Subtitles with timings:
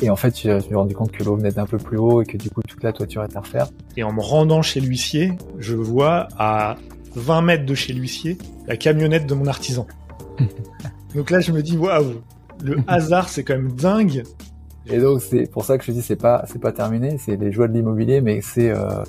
[0.00, 2.22] Et en fait, je me suis rendu compte que l'eau venait d'un peu plus haut
[2.22, 3.68] et que du coup, toute la toiture était à refaire.
[3.96, 6.76] Et en me rendant chez l'huissier, je vois à
[7.14, 8.36] 20 mètres de chez l'huissier
[8.66, 9.86] la camionnette de mon artisan.
[11.14, 12.20] donc là, je me dis, waouh,
[12.62, 14.24] le hasard, c'est quand même dingue.
[14.88, 17.50] Et donc, c'est pour ça que je dis, c'est pas, c'est pas terminé, c'est les
[17.50, 19.02] joies de l'immobilier, mais c'est, euh,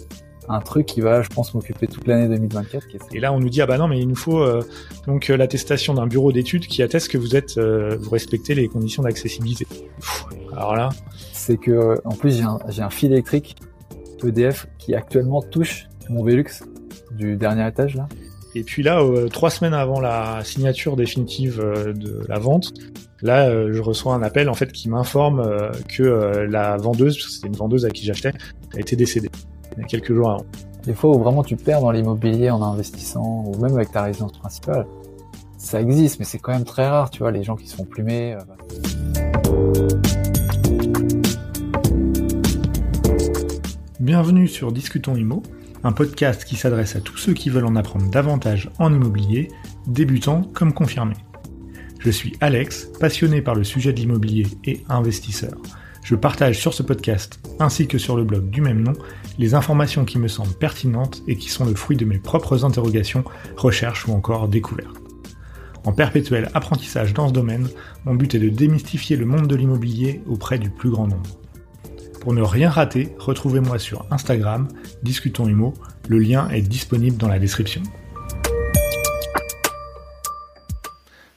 [0.50, 2.88] un truc qui va, je pense, m'occuper toute l'année 2024.
[2.88, 4.62] Qui Et là, on nous dit ah bah non, mais il nous faut euh,
[5.06, 8.68] donc euh, l'attestation d'un bureau d'études qui atteste que vous êtes, euh, vous respectez les
[8.68, 9.68] conditions d'accessibilité.
[10.52, 10.90] Alors là,
[11.34, 13.56] c'est que en plus j'ai un, j'ai un fil électrique
[14.24, 16.64] EDF qui actuellement touche mon Velux
[17.12, 18.08] du dernier étage là.
[18.56, 22.74] Et puis là, trois semaines avant la signature définitive de la vente,
[23.22, 27.48] là, je reçois un appel en fait qui m'informe que la vendeuse, parce que c'était
[27.50, 28.32] une vendeuse à qui j'achetais,
[28.74, 29.30] a été décédée
[29.78, 30.46] il y a quelques jours avant.
[30.86, 34.32] Des fois où vraiment tu perds dans l'immobilier en investissant, ou même avec ta résidence
[34.38, 34.88] principale,
[35.58, 37.86] ça existe, mais c'est quand même très rare, tu vois, les gens qui se font
[37.86, 38.36] plumer.
[38.36, 38.40] Euh,
[44.00, 45.44] Bienvenue sur Discutons Immo,
[45.84, 49.50] un podcast qui s'adresse à tous ceux qui veulent en apprendre davantage en immobilier,
[49.86, 51.18] débutants comme confirmés.
[52.00, 55.58] Je suis Alex, passionné par le sujet de l'immobilier et investisseur.
[56.04, 58.94] Je partage sur ce podcast, ainsi que sur le blog du même nom,
[59.38, 63.24] les informations qui me semblent pertinentes et qui sont le fruit de mes propres interrogations,
[63.56, 65.02] recherches ou encore découvertes.
[65.86, 67.70] En perpétuel apprentissage dans ce domaine,
[68.06, 71.40] mon but est de démystifier le monde de l'immobilier auprès du plus grand nombre.
[72.20, 74.68] Pour ne rien rater, retrouvez-moi sur Instagram,
[75.04, 75.74] Discutons Imo,
[76.10, 77.84] le lien est disponible dans la description.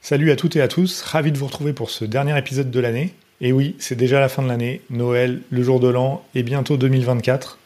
[0.00, 2.80] Salut à toutes et à tous, ravi de vous retrouver pour ce dernier épisode de
[2.80, 3.14] l'année.
[3.40, 6.76] Et oui, c'est déjà la fin de l'année, Noël, le jour de l'an et bientôt
[6.76, 7.59] 2024.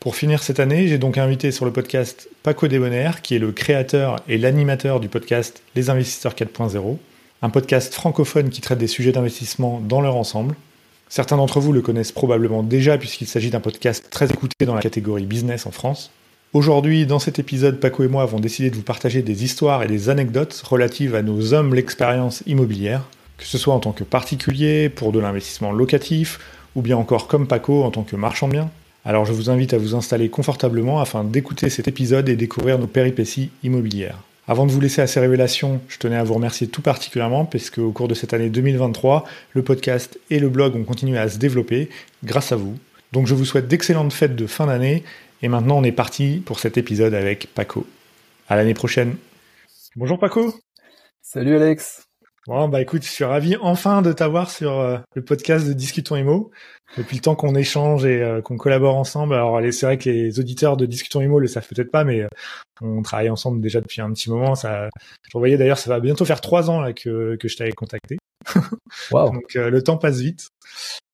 [0.00, 3.52] Pour finir cette année, j'ai donc invité sur le podcast Paco Debonaire, qui est le
[3.52, 6.96] créateur et l'animateur du podcast Les Investisseurs 4.0,
[7.42, 10.54] un podcast francophone qui traite des sujets d'investissement dans leur ensemble.
[11.08, 14.82] Certains d'entre vous le connaissent probablement déjà puisqu'il s'agit d'un podcast très écouté dans la
[14.82, 16.10] catégorie business en France.
[16.52, 19.88] Aujourd'hui, dans cet épisode, Paco et moi avons décidé de vous partager des histoires et
[19.88, 23.04] des anecdotes relatives à nos hommes l'expérience immobilière
[23.38, 26.40] que ce soit en tant que particulier, pour de l'investissement locatif,
[26.74, 28.70] ou bien encore comme Paco en tant que marchand de biens.
[29.08, 32.86] Alors je vous invite à vous installer confortablement afin d'écouter cet épisode et découvrir nos
[32.86, 34.22] péripéties immobilières.
[34.46, 37.70] Avant de vous laisser à ces révélations, je tenais à vous remercier tout particulièrement parce
[37.70, 39.24] qu'au cours de cette année 2023,
[39.54, 41.88] le podcast et le blog ont continué à se développer
[42.22, 42.76] grâce à vous.
[43.12, 45.04] Donc je vous souhaite d'excellentes fêtes de fin d'année
[45.40, 47.86] et maintenant on est parti pour cet épisode avec Paco.
[48.46, 49.16] À l'année prochaine.
[49.96, 50.52] Bonjour Paco.
[51.22, 52.07] Salut Alex.
[52.48, 56.16] Bon, bah écoute, je suis ravi enfin de t'avoir sur euh, le podcast de Discutons
[56.16, 56.50] Imo.
[56.96, 59.34] Depuis le temps qu'on échange et euh, qu'on collabore ensemble.
[59.34, 62.28] Alors, c'est vrai que les auditeurs de Discutons Imo le savent peut-être pas, mais euh,
[62.80, 64.54] on travaille ensemble déjà depuis un petit moment.
[64.54, 64.88] Ça,
[65.30, 68.16] je voyais d'ailleurs, ça va bientôt faire trois ans que, que je t'avais contacté.
[69.10, 69.30] Wow.
[69.30, 70.48] Donc le temps passe vite.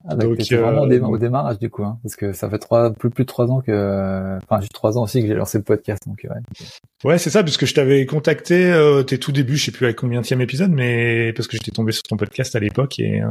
[0.06, 3.08] Ah, donc c'est vraiment au, démarrage du coup, hein, parce que ça fait trois, plus
[3.08, 6.02] plus de trois ans que, enfin j'ai trois ans aussi que j'ai lancé le podcast.
[6.06, 6.68] Donc ouais.
[7.04, 9.86] Ouais, c'est ça, parce que je t'avais contacté euh, tes tout débuts, je sais plus
[9.86, 13.22] à combien de épisode, mais parce que j'étais tombé sur ton podcast à l'époque et
[13.22, 13.28] euh,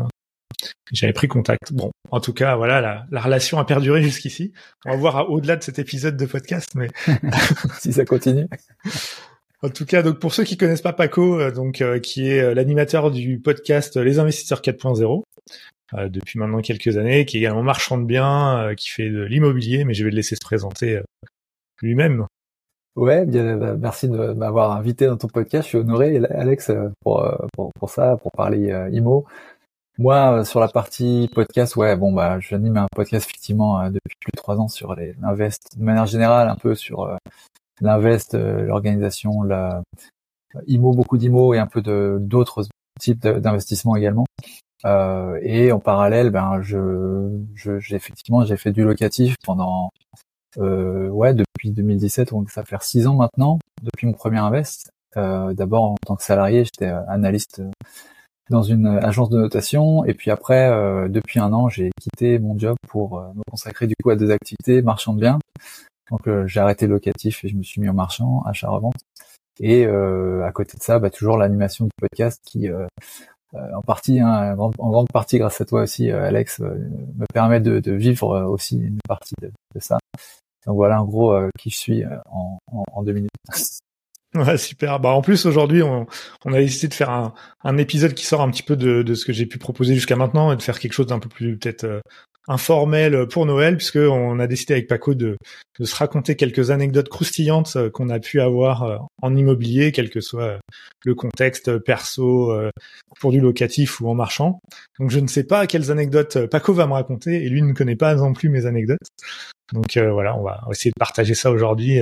[0.91, 1.73] j'avais pris contact.
[1.73, 4.51] Bon, en tout cas, voilà, la, la relation a perduré jusqu'ici.
[4.85, 6.87] On va voir au-delà de cet épisode de podcast, mais
[7.79, 8.47] si ça continue.
[9.63, 12.41] En tout cas, donc pour ceux qui connaissent pas Paco, euh, donc euh, qui est
[12.41, 15.23] euh, l'animateur du podcast Les Investisseurs 4.0
[16.09, 19.93] depuis maintenant quelques années, qui est également marchand de biens, qui fait de l'immobilier, mais
[19.93, 20.99] je vais le laisser se présenter
[21.83, 22.25] lui-même.
[22.95, 25.65] Ouais, bien, bah, merci de m'avoir invité dans ton podcast.
[25.65, 29.25] Je suis honoré, Alex, pour, pour, pour ça, pour parler IMO.
[29.99, 34.37] Moi, sur la partie podcast, ouais, bon, bah, j'anime un podcast effectivement depuis plus de
[34.37, 37.19] trois ans sur les invest de manière générale, un peu sur
[37.83, 39.83] l'invest, euh, l'organisation, la
[40.67, 42.65] IMO, beaucoup d'IMO et un peu de d'autres
[42.99, 44.25] types d'investissements également.
[44.85, 49.91] Euh, et en parallèle, ben je, j'ai effectivement j'ai fait du locatif pendant
[50.59, 54.89] euh, ouais depuis 2017, donc ça fait six ans maintenant depuis mon premier invest.
[55.15, 57.61] D'abord en tant que salarié, j'étais analyste
[58.49, 60.69] dans une agence de notation, et puis après
[61.07, 64.81] depuis un an, j'ai quitté mon job pour me consacrer du coup à des activités
[64.81, 65.39] marchand de biens.
[66.11, 68.95] Donc euh, j'ai arrêté le locatif et je me suis mis en marchand, achat-revente.
[69.59, 72.87] Et euh, à côté de ça, bah, toujours l'animation du podcast qui, euh,
[73.53, 77.91] en partie, hein, en, grande, partie grâce à toi aussi, Alex, me permet de, de,
[77.91, 79.99] vivre aussi une partie de, de, ça.
[80.65, 83.31] Donc voilà en gros qui je suis en, en, en, deux minutes.
[84.35, 84.99] Ouais, super.
[84.99, 86.07] Bah en plus aujourd'hui, on,
[86.43, 89.13] on, a décidé de faire un, un, épisode qui sort un petit peu de, de
[89.13, 91.55] ce que j'ai pu proposer jusqu'à maintenant et de faire quelque chose d'un peu plus
[91.55, 92.01] peut-être
[92.47, 95.37] informel pour Noël, puisque on a décidé avec Paco de,
[95.79, 100.09] de se raconter quelques anecdotes croustillantes euh, qu'on a pu avoir euh, en immobilier, quel
[100.09, 100.57] que soit euh,
[101.05, 102.53] le contexte perso,
[103.19, 104.59] pour du locatif ou en marchand.
[104.99, 107.95] Donc je ne sais pas quelles anecdotes Paco va me raconter, et lui ne connaît
[107.95, 108.99] pas non plus mes anecdotes.
[109.73, 111.99] Donc voilà, on va essayer de partager ça aujourd'hui,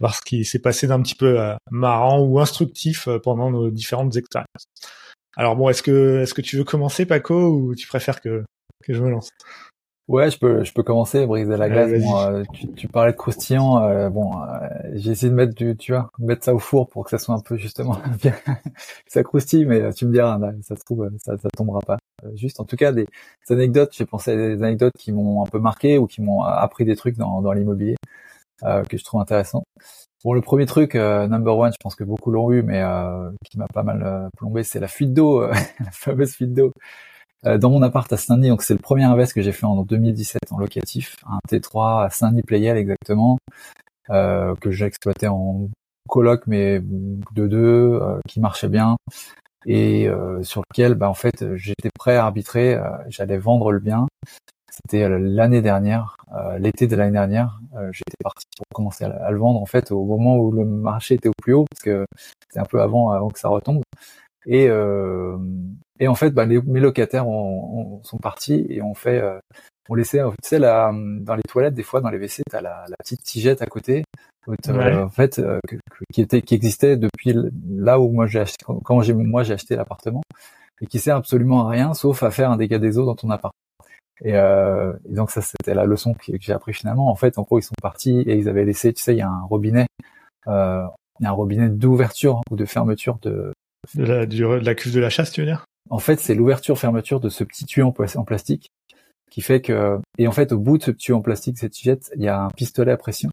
[0.00, 1.38] voir ce qui s'est passé d'un petit peu
[1.70, 4.66] marrant ou instructif pendant nos différentes expériences.
[5.36, 8.44] Alors bon, est-ce que est-ce que tu veux commencer, Paco, ou tu préfères que
[8.84, 9.30] que je me lance
[10.08, 11.90] Ouais, je peux, je peux commencer, briser la glace.
[11.90, 13.82] Euh, tu, tu, parlais de croustillant.
[13.82, 17.02] Euh, bon, euh, j'ai essayé de mettre du, tu vois, mettre ça au four pour
[17.02, 18.34] que ça soit un peu justement bien,
[19.08, 21.98] ça croustille, mais tu me diras, ça se trouve, ça, ça tombera pas.
[22.34, 23.08] Juste, en tout cas, des,
[23.50, 23.90] anecdotes.
[23.96, 26.94] J'ai pensé à des anecdotes qui m'ont un peu marqué ou qui m'ont appris des
[26.94, 27.96] trucs dans, dans l'immobilier
[28.62, 29.64] que je trouve intéressant.
[30.24, 32.82] Bon, le premier truc, number one, je pense que beaucoup l'ont eu, mais
[33.50, 35.46] qui m'a pas mal plombé, c'est la fuite d'eau,
[35.80, 36.72] la fameuse fuite d'eau.
[37.44, 38.48] Euh, dans mon appart à Saint-Denis.
[38.48, 42.10] Donc c'est le premier invest que j'ai fait en 2017 en locatif, un T3 à
[42.10, 43.38] Saint-Denis Playel exactement,
[44.10, 45.68] euh, que j'ai exploité en
[46.08, 48.96] coloc mais de deux, euh, qui marchait bien
[49.68, 50.08] et
[50.42, 52.78] sur lequel bah, en fait j'étais prêt à arbitrer,
[53.08, 54.06] j'allais vendre le bien.
[54.70, 56.16] C'était l'année dernière,
[56.60, 57.58] l'été de l'année dernière,
[57.90, 61.28] j'étais parti pour commencer à, le vendre en fait au moment où le marché était
[61.28, 62.06] au plus haut parce que
[62.48, 63.82] c'est un peu avant avant que ça retombe.
[64.46, 65.36] Et, euh,
[66.00, 69.38] et en fait, bah, les, mes locataires ont, sont partis et on fait, euh,
[69.88, 72.84] on laissait, tu sais, là, dans les toilettes, des fois, dans les WC, t'as la,
[72.88, 74.04] la petite tigette à côté,
[74.68, 75.58] euh, en fait, euh,
[76.12, 77.34] qui était, qui existait depuis
[77.68, 80.22] là où moi j'ai acheté, quand j'ai, moi j'ai acheté l'appartement,
[80.80, 83.30] et qui sert absolument à rien, sauf à faire un dégât des eaux dans ton
[83.30, 83.54] appart.
[84.22, 87.10] Et, euh, et donc ça, c'était la leçon que, que j'ai appris finalement.
[87.10, 89.22] En fait, en gros, ils sont partis et ils avaient laissé, tu sais, il y
[89.22, 89.86] a un robinet,
[90.46, 90.86] euh,
[91.20, 93.52] il y a un robinet d'ouverture ou de fermeture de,
[93.94, 95.64] de la, de la cuve de la chasse, tu veux dire?
[95.90, 98.70] En fait, c'est l'ouverture-fermeture de ce petit tuyau en, plastique
[99.30, 99.98] qui fait que...
[100.18, 102.40] Et en fait, au bout de ce tuyau en plastique, cette tigette, il y a
[102.40, 103.30] un pistolet à pression.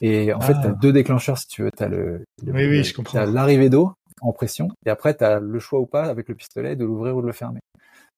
[0.00, 0.78] Et en fait, tu as ah.
[0.80, 1.70] deux déclencheurs, si tu veux.
[1.76, 3.24] Tu as le, oui, oui, je comprends.
[3.24, 6.76] l'arrivée d'eau en pression, et après, tu as le choix ou pas, avec le pistolet,
[6.76, 7.60] de l'ouvrir ou de le fermer.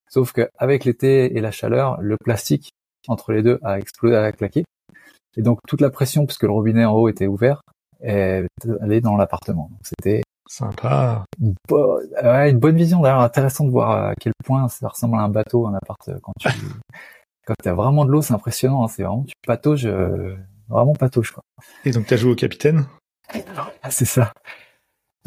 [0.08, 2.70] Sauf qu'avec l'été et la chaleur, le plastique
[3.08, 4.64] entre les deux a explosé, a claqué.
[5.36, 7.60] Et donc, toute la pression, puisque le robinet en haut était ouvert,
[8.00, 8.46] est
[8.80, 9.68] allée dans l'appartement.
[9.70, 11.24] Donc, c'était Sympa.
[11.70, 13.00] ouais, une bonne vision.
[13.00, 16.10] D'ailleurs, intéressant de voir à quel point ça ressemble à un bateau, un appart.
[16.22, 16.48] Quand tu
[17.46, 18.84] quand as vraiment de l'eau, c'est impressionnant.
[18.84, 18.88] Hein.
[18.88, 20.36] C'est vraiment tu patauges, euh,
[20.68, 21.42] vraiment patauges quoi.
[21.84, 22.86] Et donc tu as joué au capitaine?
[23.82, 24.32] Ah, C'est ça.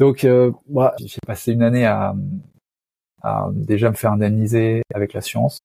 [0.00, 2.14] Donc euh, moi, j'ai passé une année à,
[3.22, 5.60] à déjà me faire indemniser avec l'assurance.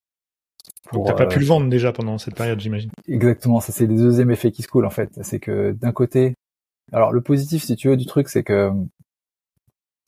[0.94, 2.92] Donc t'as pas pu le vendre déjà pendant cette période, j'imagine.
[3.07, 5.10] Exactement, ça c'est le deuxième effet qui se coule en fait.
[5.24, 6.36] C'est que d'un côté,
[6.94, 8.71] alors le positif si tu veux du truc, c'est que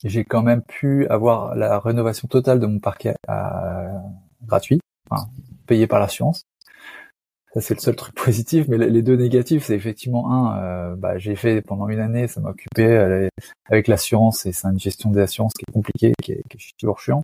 [0.04, 3.86] j'ai quand même pu avoir la rénovation totale de mon parquet à...
[3.86, 3.98] Euh,
[4.46, 4.80] gratuit,
[5.10, 5.28] enfin,
[5.66, 6.44] payé par l'assurance.
[7.52, 11.18] Ça c'est le seul truc positif, mais les deux négatifs, c'est effectivement un, euh, bah,
[11.18, 13.28] j'ai fait pendant une année, ça m'a occupé euh,
[13.68, 17.00] avec l'assurance et c'est une gestion des assurances qui est compliquée, qui est, qui toujours
[17.00, 17.22] chiant.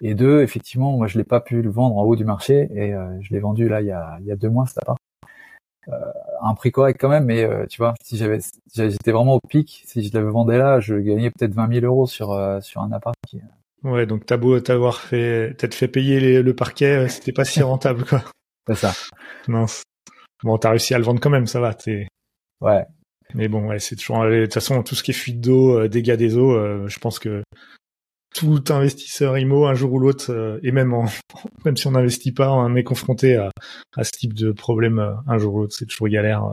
[0.00, 2.92] Et deux, effectivement, moi je l'ai pas pu le vendre en haut du marché et
[3.20, 4.98] je l'ai vendu là il y a, il y a deux mois, cet appart.
[5.88, 6.12] Euh,
[6.42, 8.40] un prix correct quand même, mais euh, tu vois, si j'avais,
[8.74, 12.06] j'étais vraiment au pic, si je l'avais vendais là, je gagnais peut-être 20 000 euros
[12.06, 13.16] sur euh, sur un appart.
[13.28, 13.40] Qui...
[13.84, 18.04] Ouais, donc t'as beau t'avoir fait, peut-être fait payer le parquet, c'était pas si rentable
[18.04, 18.22] quoi.
[18.68, 18.92] C'est ça.
[19.46, 19.82] Mince.
[20.42, 21.72] Bon, t'as réussi à le vendre quand même, ça va.
[21.72, 22.08] T'es.
[22.60, 22.84] Ouais.
[23.34, 24.24] Mais bon, ouais, c'est toujours.
[24.24, 27.42] De toute façon, tout ce qui est fuite d'eau, dégâts des eaux, je pense que
[28.36, 31.06] tout investisseur IMO un jour ou l'autre, euh, et même en,
[31.64, 33.50] même si on n'investit pas, on est confronté à,
[33.96, 35.74] à ce type de problème euh, un jour ou l'autre.
[35.76, 36.52] C'est toujours galère euh,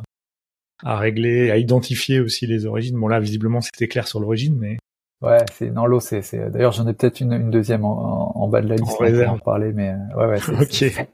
[0.84, 2.98] à régler, à identifier aussi les origines.
[2.98, 4.78] Bon là, visiblement, c'était clair sur l'origine, mais
[5.22, 6.00] ouais, c'est dans l'eau.
[6.00, 8.96] C'est, c'est d'ailleurs, j'en ai peut-être une, une deuxième en, en, bas de la liste.
[9.00, 10.40] On en parler, mais ouais, ouais.
[10.62, 11.08] ok.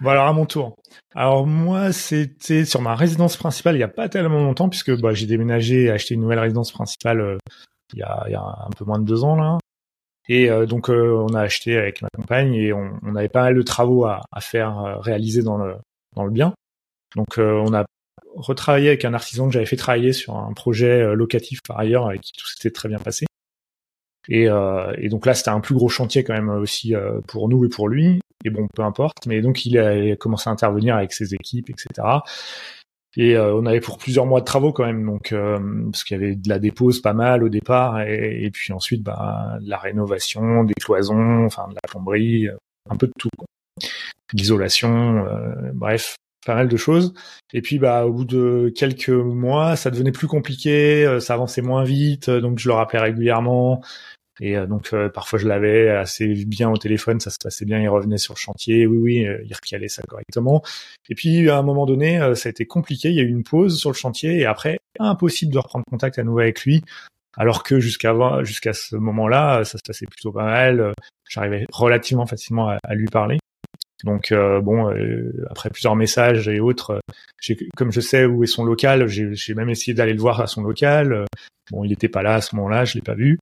[0.00, 0.76] bon alors à mon tour.
[1.14, 5.12] Alors moi c'était sur ma résidence principale il y a pas tellement longtemps puisque bah,
[5.12, 7.36] j'ai déménagé et acheté une nouvelle résidence principale
[7.94, 9.58] il y a, il y a un peu moins de deux ans là.
[10.28, 13.42] Et euh, donc euh, on a acheté avec ma compagne et on, on, avait pas
[13.42, 15.76] mal de travaux à, à faire euh, réaliser dans le
[16.14, 16.54] dans le bien.
[17.16, 17.84] Donc on a
[18.34, 22.22] retravaillé avec un artisan que j'avais fait travailler sur un projet locatif par ailleurs avec
[22.22, 23.26] qui tout s'était très bien passé.
[24.28, 26.94] Et, et donc là c'était un plus gros chantier quand même aussi
[27.28, 28.20] pour nous et pour lui.
[28.46, 29.26] Et bon peu importe.
[29.26, 32.06] Mais donc il a commencé à intervenir avec ses équipes etc.
[33.16, 35.58] Et euh, on avait pour plusieurs mois de travaux quand même, donc euh,
[35.90, 39.58] parce qu'il y avait de la dépose pas mal au départ, et, puis ensuite bah,
[39.60, 42.56] de la rénovation, des cloisons, enfin de la plomberie, euh,
[42.88, 43.28] un peu de tout,
[44.32, 45.26] l'isolation,
[45.74, 46.16] bref,
[46.46, 47.12] pas mal de choses.
[47.52, 51.84] Et puis bah au bout de quelques mois, ça devenait plus compliqué, ça avançait moins
[51.84, 53.82] vite, donc je le rappelais régulièrement.
[54.40, 58.16] Et donc parfois je l'avais assez bien au téléphone, ça se passait bien, il revenait
[58.16, 60.62] sur le chantier, oui oui, il recalait ça correctement.
[61.10, 63.44] Et puis à un moment donné, ça a été compliqué, il y a eu une
[63.44, 66.82] pause sur le chantier et après impossible de reprendre contact à nouveau avec lui.
[67.36, 70.92] Alors que jusqu'à jusqu'à ce moment-là, ça se passait plutôt pas mal.
[71.28, 73.38] J'arrivais relativement facilement à, lui parler.
[74.04, 77.00] Donc euh, bon, euh, après plusieurs messages et autres,
[77.76, 80.62] comme je sais où est son local, j'ai même essayé d'aller le voir à son
[80.62, 81.24] local.
[81.70, 83.38] Bon, il n'était pas là à ce moment-là, je l'ai pas vu.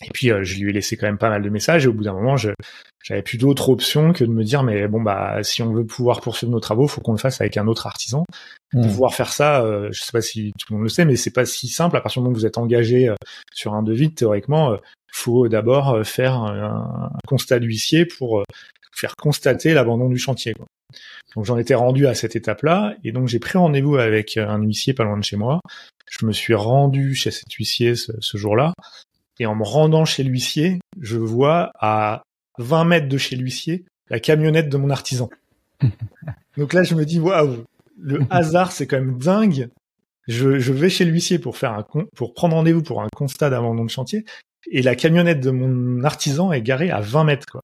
[0.00, 1.92] Et puis euh, je lui ai laissé quand même pas mal de messages et au
[1.92, 5.62] bout d'un moment, j'avais plus d'autres options que de me dire mais bon bah si
[5.62, 8.24] on veut pouvoir poursuivre nos travaux, faut qu'on le fasse avec un autre artisan.
[8.70, 8.88] Pour hmm.
[8.88, 11.30] pouvoir faire ça, euh, je sais pas si tout le monde le sait, mais c'est
[11.30, 11.96] pas si simple.
[11.96, 13.14] À partir du moment où vous êtes engagé euh,
[13.52, 14.78] sur un devis, théoriquement,
[15.12, 18.42] faut d'abord faire un, constat d'huissier pour
[18.94, 20.54] faire constater l'abandon du chantier.
[20.54, 20.66] Quoi.
[21.36, 24.94] Donc j'en étais rendu à cette étape-là et donc j'ai pris rendez-vous avec un huissier
[24.94, 25.60] pas loin de chez moi.
[26.10, 28.72] Je me suis rendu chez cet huissier ce, ce jour-là
[29.38, 32.22] et en me rendant chez l'huissier, je vois à
[32.58, 35.30] 20 mètres de chez l'huissier la camionnette de mon artisan.
[36.56, 37.64] Donc là, je me dis, waouh,
[37.98, 39.70] le hasard, c'est quand même dingue.
[40.28, 41.84] Je, je vais chez l'huissier pour faire un
[42.14, 44.24] pour prendre rendez-vous pour un constat d'abandon de chantier,
[44.70, 47.62] et la camionnette de mon artisan est garée à 20 mètres, quoi.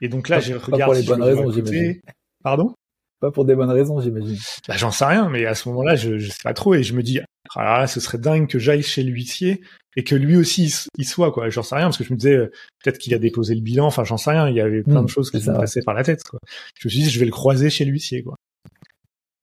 [0.00, 0.92] Et donc là, je regarde.
[0.92, 2.00] pour les bonnes raisons, j'imagine.
[2.42, 2.74] Pardon?
[3.20, 4.38] Pas pour des bonnes raisons, j'imagine.
[4.68, 6.94] Bah, j'en sais rien, mais à ce moment-là, je, je sais pas trop, et je
[6.94, 7.20] me dis,
[7.56, 9.60] ah, ce serait dingue que j'aille chez l'huissier
[9.98, 11.50] et que lui aussi il soit quoi.
[11.50, 12.52] J'en sais rien parce que je me disais euh,
[12.84, 13.84] peut-être qu'il a déposé le bilan.
[13.84, 14.48] Enfin, j'en sais rien.
[14.48, 16.22] Il y avait plein de hmm, choses qui me passaient par la tête.
[16.22, 16.38] Quoi.
[16.78, 18.36] Je me suis dit je vais le croiser chez l'huissier quoi.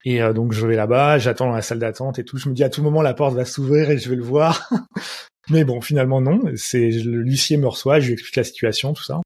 [0.06, 2.38] Et euh, donc je vais là-bas, j'attends dans la salle d'attente et tout.
[2.38, 4.70] Je me dis à tout moment la porte va s'ouvrir et je vais le voir.
[5.50, 6.40] Mais bon, finalement non.
[6.54, 9.20] C'est l'huissier me reçoit, je lui explique la situation, tout ça.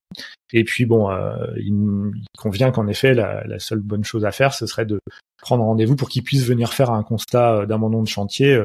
[0.52, 4.52] Et puis bon, euh, il, convient qu'en effet la, la, seule bonne chose à faire,
[4.52, 4.98] ce serait de
[5.40, 8.60] prendre rendez-vous pour qu'il puisse venir faire un constat d'abandon de chantier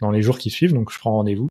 [0.00, 0.74] dans les jours qui suivent.
[0.74, 1.48] Donc je prends rendez-vous.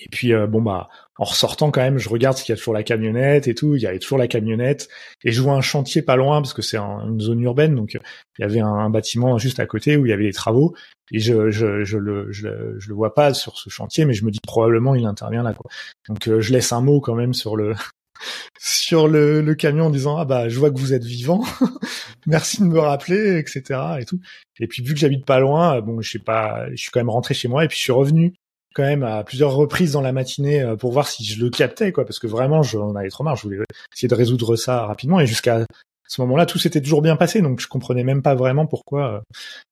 [0.00, 0.88] Et puis euh, bon bah
[1.18, 3.74] en ressortant quand même, je regarde s'il y a toujours la camionnette et tout.
[3.74, 4.88] Il y avait toujours la camionnette
[5.24, 8.00] et je vois un chantier pas loin parce que c'est une zone urbaine, donc il
[8.38, 10.74] y avait un, bâtiment juste à côté où il y avait des travaux
[11.10, 14.30] et je je, je le je, le vois pas sur ce chantier, mais je me
[14.30, 15.70] dis probablement il intervient là quoi.
[16.08, 17.74] Donc euh, je laisse un mot quand même sur le
[18.60, 21.44] sur le, le, camion en disant ah bah je vois que vous êtes vivant,
[22.26, 24.20] merci de me rappeler etc et tout.
[24.60, 27.10] Et puis vu que j'habite pas loin, bon je sais pas, je suis quand même
[27.10, 28.34] rentré chez moi et puis je suis revenu
[28.78, 31.90] quand même à plusieurs reprises dans la matinée euh, pour voir si je le captais,
[31.90, 33.34] quoi, parce que vraiment, j'en avais trop marre.
[33.34, 33.58] Je voulais
[33.92, 35.66] essayer de résoudre ça rapidement et jusqu'à
[36.06, 39.20] ce moment-là, tout s'était toujours bien passé, donc je comprenais même pas vraiment pourquoi euh,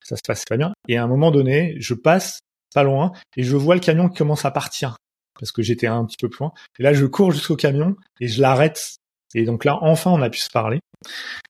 [0.02, 0.72] ça se passait pas bien.
[0.88, 2.40] Et à un moment donné, je passe
[2.74, 4.96] pas loin et je vois le camion qui commence à partir
[5.38, 6.52] parce que j'étais un petit peu plus loin.
[6.80, 8.96] Et là, je cours jusqu'au camion et je l'arrête
[9.34, 10.80] et donc là, enfin, on a pu se parler.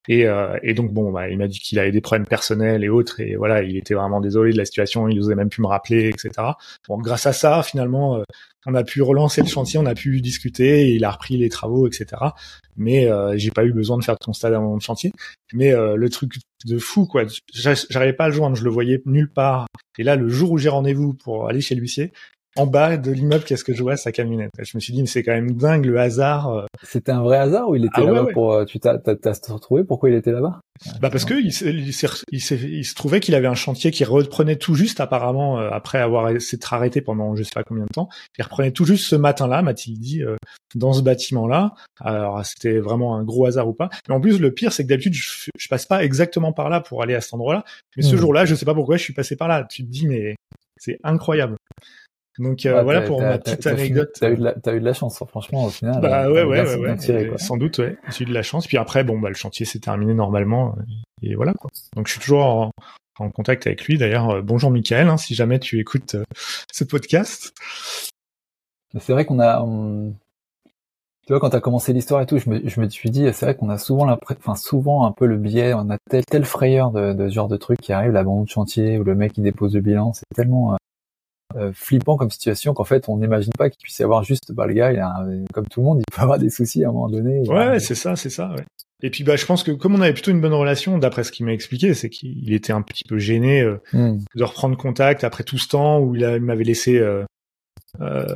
[0.09, 2.89] Et, euh, et donc bon, bah, il m'a dit qu'il avait des problèmes personnels et
[2.89, 5.09] autres, et voilà, il était vraiment désolé de la situation.
[5.09, 6.31] Il n'osait même plus me rappeler, etc.
[6.89, 8.25] Bon, grâce à ça, finalement, euh,
[8.67, 11.87] on a pu relancer le chantier, on a pu discuter, il a repris les travaux,
[11.87, 12.21] etc.
[12.77, 15.13] Mais euh, j'ai pas eu besoin de faire de constat dans mon chantier.
[15.53, 19.01] Mais euh, le truc de fou, quoi, j'arrivais pas à le joindre, je le voyais
[19.07, 19.67] nulle part.
[19.99, 22.13] Et là, le jour où j'ai rendez-vous pour aller chez l'huissier,
[22.57, 23.97] en bas de l'immeuble, qu'est-ce que je vois?
[23.97, 24.51] Sa camionnette.
[24.59, 26.49] Je me suis dit, mais c'est quand même dingue le hasard.
[26.49, 26.65] Euh.
[26.83, 28.99] C'était un vrai hasard ou il était ah là-bas pour euh, tu t'as
[29.49, 30.61] retrouvé pourquoi il était là-bas?
[31.01, 31.89] Bah parce que il, il,
[32.33, 36.39] il, se trouvait qu'il avait un chantier qui reprenait tout juste apparemment euh, après avoir
[36.41, 38.09] s'être arrêté pendant je sais pas combien de temps.
[38.39, 40.23] Il reprenait tout juste ce matin-là, m'a-t-il dit,
[40.75, 41.75] dans ce bâtiment-là.
[42.01, 43.89] Alors c'était vraiment un gros hasard ou pas.
[44.09, 46.81] Mais en plus le pire c'est que d'habitude je, je, passe pas exactement par là
[46.81, 47.65] pour aller à cet endroit-là.
[47.97, 48.19] Mais ce hmm.
[48.19, 49.67] jour-là je sais pas pourquoi je suis passé par là.
[49.69, 50.37] Tu te dis mais
[50.79, 51.57] c'est incroyable.
[52.39, 54.11] Donc euh, voilà pour ma petite anecdote.
[54.19, 56.01] T'as eu, de la, as eu de la chance, franchement, au final.
[56.01, 57.97] Bah ouais, ouais, ouais, sans doute, ouais.
[58.11, 58.67] J'ai eu de la chance.
[58.67, 60.77] Puis après, bon, bah le chantier s'est terminé normalement,
[61.23, 61.71] et voilà quoi.
[61.95, 62.71] Donc je suis toujours en,
[63.19, 63.99] en contact avec lui.
[63.99, 66.25] D'ailleurs, euh, bonjour Michael, hein, si jamais tu écoutes euh,
[66.73, 67.55] ce podcast.
[68.99, 69.63] C'est vrai qu'on a,
[71.27, 73.45] tu vois, quand t'as commencé l'histoire et tout, je me, je me suis dit, c'est
[73.45, 76.93] vrai qu'on a souvent enfin souvent un peu le biais, on a tel, tel frayeur
[76.93, 79.43] de, de ce genre de truc qui arrive, l'abandon de chantier ou le mec qui
[79.43, 80.77] dépose le bilan, c'est tellement euh,
[81.73, 84.75] flippant comme situation qu'en fait on n'imagine pas qu'il puisse y avoir juste bah le
[84.75, 87.09] gars il a, comme tout le monde il peut avoir des soucis à un moment
[87.09, 88.65] donné ouais, c'est ça c'est ça ouais.
[89.03, 91.33] et puis bah je pense que comme on avait plutôt une bonne relation d'après ce
[91.33, 94.19] qu'il m'a expliqué c'est qu'il était un petit peu gêné euh, hmm.
[94.35, 97.25] de reprendre contact après tout ce temps où il, m'avait laissé euh,
[98.01, 98.27] euh,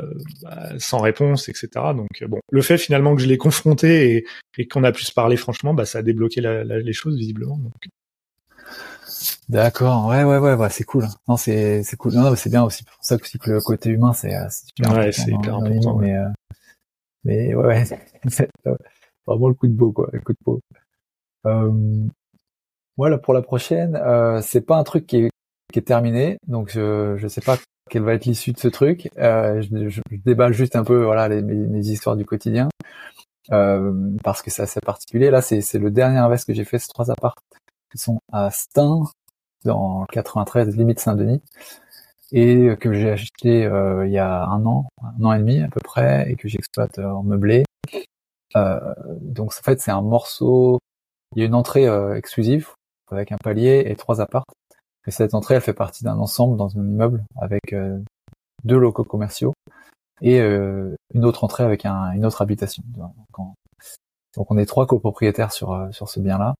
[0.42, 4.24] bah, sans réponse etc donc bon le fait finalement que je l'ai confronté et,
[4.56, 7.58] et qu'on a pu se parler franchement bah ça a débloqué la, les choses visiblement
[7.58, 7.74] donc
[9.48, 11.06] D'accord, ouais, ouais, ouais, ouais c'est cool.
[11.28, 12.12] Non, c'est, c'est cool.
[12.14, 14.66] Non, non c'est bien aussi pour ça aussi que le côté humain, c'est, euh, c'est
[14.68, 15.96] super ouais, c'est hyper important.
[15.96, 16.28] Mais, euh,
[17.24, 17.84] mais ouais, ouais
[18.28, 18.50] c'est
[19.26, 20.60] vraiment le coup de beau, quoi, le coup de peau.
[21.46, 21.70] Euh,
[22.96, 25.30] voilà, pour la prochaine, euh, c'est pas un truc qui est,
[25.72, 27.56] qui est terminé, donc je, je sais pas
[27.88, 29.10] quelle va être l'issue de ce truc.
[29.18, 32.68] Euh, je, je, déballe juste un peu voilà les, mes, mes, histoires du quotidien
[33.52, 35.30] euh, parce que c'est assez particulier.
[35.30, 37.36] Là, c'est le dernier invest que j'ai fait, ces trois apparts
[37.90, 39.04] qui sont à Stein
[39.64, 41.42] dans 93, limite Saint-Denis,
[42.32, 45.68] et que j'ai acheté euh, il y a un an, un an et demi à
[45.68, 47.64] peu près, et que j'exploite euh, en meublé.
[48.56, 50.78] Euh, donc en fait, c'est un morceau.
[51.36, 52.70] Il y a une entrée exclusive
[53.10, 54.44] avec un palier et trois apparts.
[55.06, 57.74] Et cette entrée, elle fait partie d'un ensemble dans un immeuble avec
[58.64, 59.54] deux locaux commerciaux
[60.22, 62.82] et euh, une autre entrée avec un, une autre habitation.
[62.94, 66.54] Donc on, est trois copropriétaires sur euh, sur ce bien-là,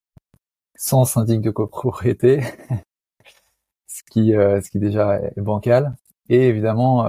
[0.81, 2.41] sans syndic de copropriété,
[3.87, 5.95] ce qui euh, ce qui déjà est bancal,
[6.27, 7.05] et évidemment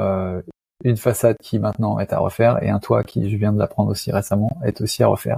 [0.85, 3.91] une façade qui maintenant est à refaire et un toit qui je viens de l'apprendre
[3.91, 5.37] aussi récemment est aussi à refaire,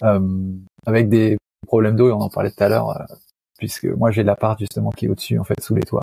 [0.00, 3.06] avec des problèmes d'eau et on en parlait tout à l'heure
[3.58, 6.02] puisque moi j'ai l'appart justement qui est au-dessus en fait sous les toits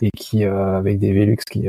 [0.00, 1.68] et qui avec des Velux qui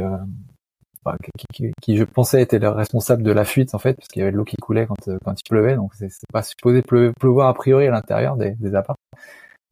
[1.81, 4.31] qui, je pensais était le responsable de la fuite en fait, parce qu'il y avait
[4.31, 7.53] de l'eau qui coulait quand, euh, quand il pleuvait, donc c'est pas supposé pleuvoir a
[7.53, 8.95] priori à l'intérieur des, des apparts.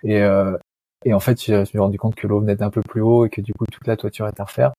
[0.04, 0.58] Et, euh,
[1.04, 3.25] et en fait, je me suis rendu compte que l'eau venait d'un peu plus haut
[3.25, 4.74] et que du coup toute la toiture est à refaire.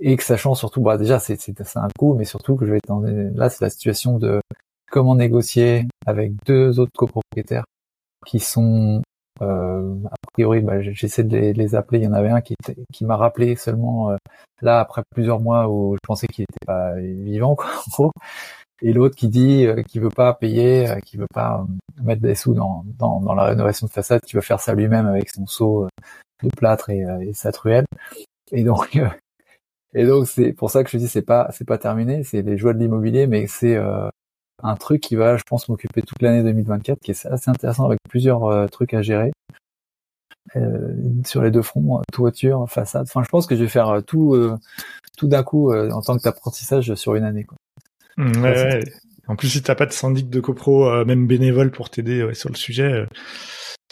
[0.00, 1.38] Et que sachant surtout, bah déjà c'est
[1.76, 2.90] un coût, mais surtout que je vais être
[3.34, 4.40] là c'est la situation de
[4.90, 7.64] comment négocier avec deux autres copropriétaires
[8.26, 9.02] qui sont
[9.42, 11.98] euh, a priori, bah, j'essaie de les, appeler.
[12.00, 12.54] Il y en avait un qui,
[12.92, 14.16] qui m'a rappelé seulement euh,
[14.62, 18.12] là après plusieurs mois où je pensais qu'il était pas vivant, quoi, en gros.
[18.82, 21.66] Et l'autre qui dit euh, qu'il veut pas payer, euh, qui veut pas
[22.02, 25.06] mettre des sous dans, dans, dans, la rénovation de façade, qui veut faire ça lui-même
[25.06, 25.88] avec son seau
[26.42, 27.84] de plâtre et, et sa truelle.
[28.52, 28.98] Et donc,
[29.94, 32.56] et donc c'est pour ça que je dis c'est pas c'est pas terminé, c'est les
[32.56, 33.78] joies de l'immobilier, mais c'est
[34.62, 37.98] un truc qui va, je pense, m'occuper toute l'année 2024, qui est assez intéressant avec
[38.08, 39.32] plusieurs euh, trucs à gérer
[40.56, 43.02] euh, sur les deux fronts, euh, toiture, façade.
[43.02, 44.36] Enfin, je pense que je vais faire tout,
[45.16, 47.44] tout d'un coup en tant que apprentissage sur une année.
[47.44, 47.56] Quoi.
[48.16, 48.84] Mmh, ouais,
[49.28, 52.56] En plus, si t'as pas de syndic de copro, même bénévole pour t'aider sur le
[52.56, 53.06] sujet,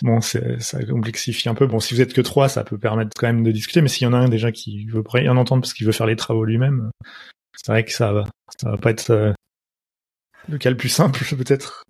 [0.02, 1.66] bon, ça complexifie un peu.
[1.66, 3.82] Bon, si vous êtes que trois, ça peut permettre quand même de discuter.
[3.82, 6.06] Mais s'il y en a un déjà qui veut rien entendre parce qu'il veut faire
[6.06, 6.90] les travaux lui-même,
[7.56, 8.24] c'est vrai que ça va,
[8.60, 9.34] ça va pas être
[10.48, 11.84] le cas le plus simple, peut-être?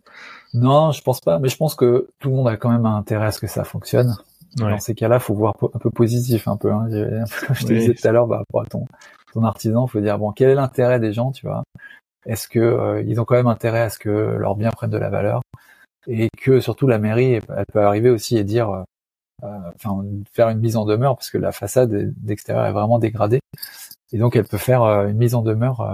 [0.55, 2.97] Non, je pense pas, mais je pense que tout le monde a quand même un
[2.97, 4.17] intérêt à ce que ça fonctionne.
[4.57, 6.73] Dans ces cas-là, faut voir un peu positif, un peu.
[6.73, 6.89] Hein.
[7.47, 8.87] Comme je te disais tout à l'heure, bah, pour ton,
[9.35, 11.65] ton artisan, faut dire bon, quel est l'intérêt des gens, tu vois?
[12.27, 14.99] Est-ce que euh, ils ont quand même intérêt à ce que leurs biens prennent de
[14.99, 15.43] la valeur?
[16.07, 18.83] Et que surtout la mairie, elle peut arriver aussi et dire, euh,
[19.45, 23.41] euh, enfin, faire une mise en demeure parce que la façade d'extérieur est vraiment dégradée
[24.13, 25.87] et donc elle peut faire une mise en demeure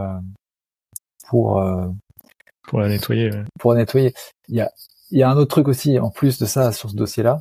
[1.28, 1.60] pour
[2.74, 3.30] pour la nettoyer.
[3.60, 4.12] Pour la nettoyer.
[4.48, 4.72] Il y a,
[5.12, 7.40] il y a un autre truc aussi, en plus de ça, sur ce dossier-là,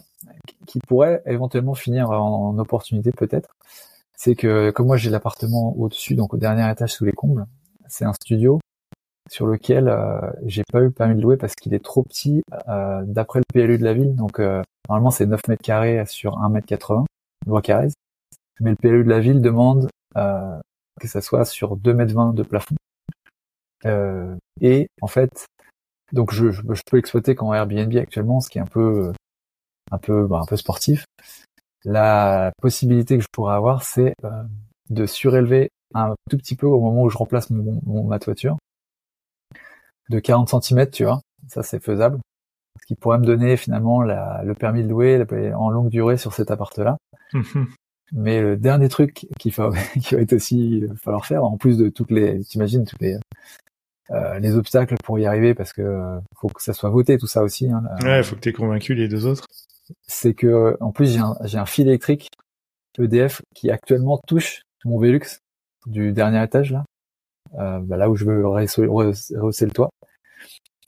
[0.68, 3.56] qui pourrait éventuellement finir en, opportunité peut-être.
[4.16, 7.48] C'est que comme moi j'ai l'appartement au-dessus, donc au dernier étage sous les combles,
[7.88, 8.60] c'est un studio
[9.28, 13.02] sur lequel euh, j'ai pas eu permis de louer parce qu'il est trop petit euh,
[13.04, 14.14] d'après le PLU de la ville.
[14.14, 17.06] Donc euh, normalement c'est 9 mètres carrés sur 1 mètre 80,
[17.48, 17.88] loi Carrez.
[18.60, 22.44] Mais le PLU de la ville demande que ça soit sur 2 mètres 20 de
[22.44, 22.76] plafond.
[23.86, 25.46] Euh, et en fait,
[26.12, 29.12] donc je, je, peux exploiter qu'en Airbnb actuellement, ce qui est un peu
[29.92, 31.06] un peu bah, un peu sportif.
[31.86, 34.44] La possibilité que je pourrais avoir, c'est euh,
[34.90, 38.58] de surélever un tout petit peu au moment où je remplace mon, mon ma toiture
[40.10, 41.22] de 40 cm, tu vois.
[41.48, 42.20] Ça, c'est faisable.
[42.82, 46.34] Ce qui pourrait me donner finalement la, le permis de louer en longue durée sur
[46.34, 46.98] cet appart-là.
[48.12, 51.90] Mais le dernier truc qu'il va, qui va être aussi falloir faire, en plus de
[51.90, 53.18] toutes les, t'imagines toutes les
[54.12, 57.28] euh, les obstacles pour y arriver parce que euh, faut que ça soit voté tout
[57.28, 57.70] ça aussi.
[57.70, 59.48] Hein, ouais, faut que tu aies convaincu les deux autres.
[60.08, 62.30] C'est que en plus j'ai un, un fil électrique
[63.00, 65.40] EDF qui actuellement touche mon Velux
[65.86, 66.86] du dernier étage là,
[67.60, 69.90] euh, bah, là où je veux rehausser le toit.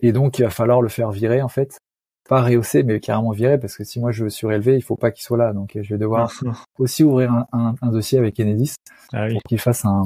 [0.01, 1.77] Et donc il va falloir le faire virer en fait,
[2.27, 5.11] pas rehausser mais carrément virer parce que si moi je veux surélever, il faut pas
[5.11, 5.53] qu'il soit là.
[5.53, 6.31] Donc je vais devoir
[6.79, 8.75] aussi ouvrir un, un, un dossier avec Enedis
[9.13, 10.05] ah pour qu'il fasse un,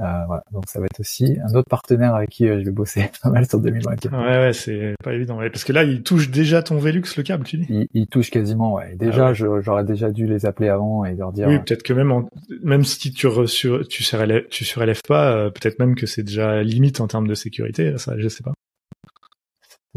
[0.00, 0.44] euh, voilà.
[0.52, 3.30] Donc ça va être aussi un autre partenaire avec qui euh, je vais bosser pas
[3.30, 4.12] mal sur 2024.
[4.12, 5.38] Ouais, ouais, c'est pas évident.
[5.38, 7.66] parce que là, il touche déjà ton Velux le câble, tu dis?
[7.68, 8.94] Il, il touche quasiment, ouais.
[8.96, 11.48] Déjà, ah j'aurais déjà dû les appeler avant et leur dire.
[11.48, 12.28] Oui, peut-être que même en,
[12.62, 16.62] même si tu sur, tu surélèves, tu surélèves pas, euh, peut-être même que c'est déjà
[16.62, 17.98] limite en termes de sécurité.
[17.98, 18.52] Ça, je sais pas.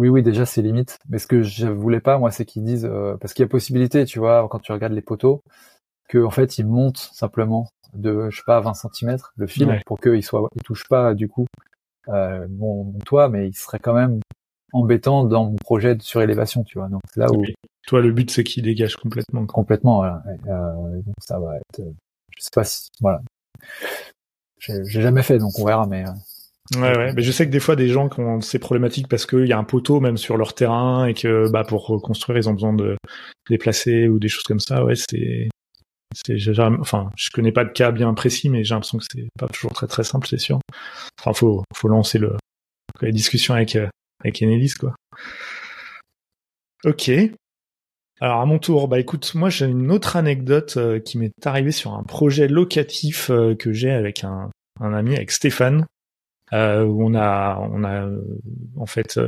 [0.02, 0.98] Oui, oui, déjà c'est limite.
[1.10, 4.06] Mais ce que je voulais pas, moi, c'est qu'ils disent parce qu'il y a possibilité,
[4.06, 5.42] tu vois, quand tu regardes les poteaux,
[6.10, 10.00] que en fait ils montent simplement de je sais pas 20 cm le fil pour
[10.00, 11.46] qu'il soit il touche pas du coup
[12.10, 14.20] euh, mon, toit mais il serait quand même
[14.74, 17.44] embêtant dans mon projet de surélévation tu vois donc là où
[17.88, 21.82] toi le but c'est qu'il dégage complètement complètement voilà euh, donc ça va être
[22.42, 23.22] je sais pas si voilà.
[24.58, 26.04] J'ai jamais fait, donc on verra, mais.
[26.76, 27.13] Ouais, ouais.
[27.13, 29.54] Mais je sais que des fois, des gens qui ont ces problématiques parce qu'il y
[29.54, 32.74] a un poteau même sur leur terrain et que bah, pour reconstruire, ils ont besoin
[32.74, 32.95] de
[33.50, 34.86] déplacer ou des choses comme ça.
[34.86, 35.50] Ouais, c'est.
[36.80, 39.71] Enfin, je connais pas de cas bien précis, mais j'ai l'impression que c'est pas toujours
[39.74, 40.60] très très simple, c'est sûr.
[41.19, 42.36] Enfin, faut faut lancer le
[43.02, 43.78] la discussion avec
[44.24, 44.93] avec Enelise, quoi.
[46.84, 47.12] Ok.
[48.19, 51.71] Alors à mon tour, bah écoute, moi j'ai une autre anecdote euh, qui m'est arrivée
[51.71, 55.88] sur un projet locatif euh, que j'ai avec un, un ami, avec Stéphane,
[56.54, 58.10] euh, où on a on a
[58.78, 59.20] en fait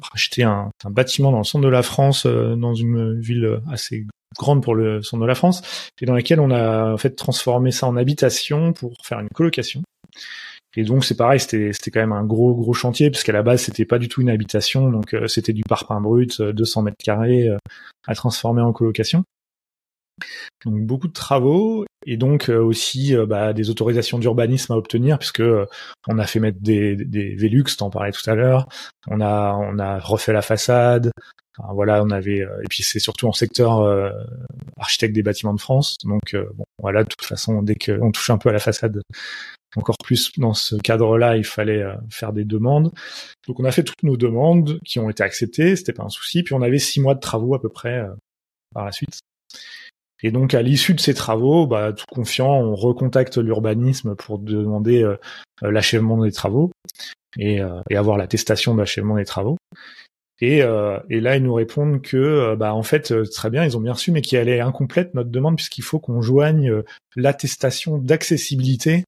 [0.00, 4.06] racheté un, un, bâtiment dans le centre de la France, dans une ville assez
[4.38, 7.70] grande pour le centre de la France, et dans laquelle on a en fait transformé
[7.70, 9.82] ça en habitation pour faire une colocation.
[10.74, 13.42] Et donc c'est pareil, c'était c'était quand même un gros gros chantier parce qu'à la
[13.42, 16.84] base c'était pas du tout une habitation, donc euh, c'était du parpaing brut, 200 euh,
[16.84, 17.58] mètres carrés euh,
[18.06, 19.24] à transformer en colocation.
[20.64, 25.42] Donc beaucoup de travaux et donc aussi bah, des autorisations d'urbanisme à obtenir puisque
[26.08, 28.68] on a fait mettre des, des Velux, t'en parlais tout à l'heure.
[29.08, 31.10] On a on a refait la façade.
[31.72, 33.82] voilà, on avait et puis c'est surtout en secteur
[34.78, 35.96] architecte des bâtiments de France.
[36.04, 39.00] Donc bon, voilà, de toute façon dès qu'on touche un peu à la façade,
[39.76, 42.92] encore plus dans ce cadre-là, il fallait euh, faire des demandes.
[43.46, 46.42] Donc on a fait toutes nos demandes qui ont été acceptées, c'était pas un souci.
[46.42, 48.14] Puis on avait six mois de travaux à peu près euh,
[48.74, 49.20] par la suite.
[50.22, 55.02] Et donc à l'issue de ces travaux, bah, tout confiant, on recontacte l'urbanisme pour demander
[55.02, 55.16] euh,
[55.62, 56.70] l'achèvement des travaux
[57.38, 59.56] et, et avoir l'attestation d'achèvement des travaux.
[60.40, 63.92] Et, et, là, ils nous répondent que, bah, en fait, très bien, ils ont bien
[63.92, 66.82] reçu, mais qu'elle est incomplète notre demande puisqu'il faut qu'on joigne
[67.16, 69.04] l'attestation d'accessibilité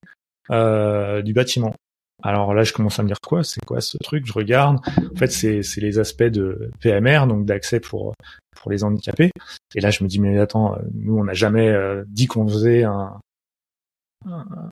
[0.50, 1.74] euh, du bâtiment.
[2.22, 4.26] Alors là, je commence à me dire quoi C'est quoi ce truc?
[4.26, 4.78] Je regarde.
[5.12, 8.14] En fait, c'est les aspects de PMR, donc d'accès pour
[8.56, 9.30] pour les handicapés.
[9.74, 12.84] Et là, je me dis mais attends, nous on n'a jamais euh, dit qu'on faisait
[12.84, 13.18] un,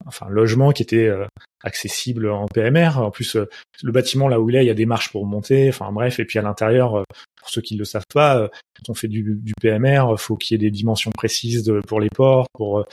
[0.06, 1.26] enfin logement qui était euh,
[1.62, 2.98] accessible en PMR.
[2.98, 3.48] En plus, euh,
[3.82, 5.68] le bâtiment là où il est, il y a des marches pour monter.
[5.68, 7.04] Enfin bref, et puis à l'intérieur, euh,
[7.36, 10.54] pour ceux qui ne le savent pas, quand on fait du, du PMR, faut qu'il
[10.54, 12.84] y ait des dimensions précises de, pour les ports, pour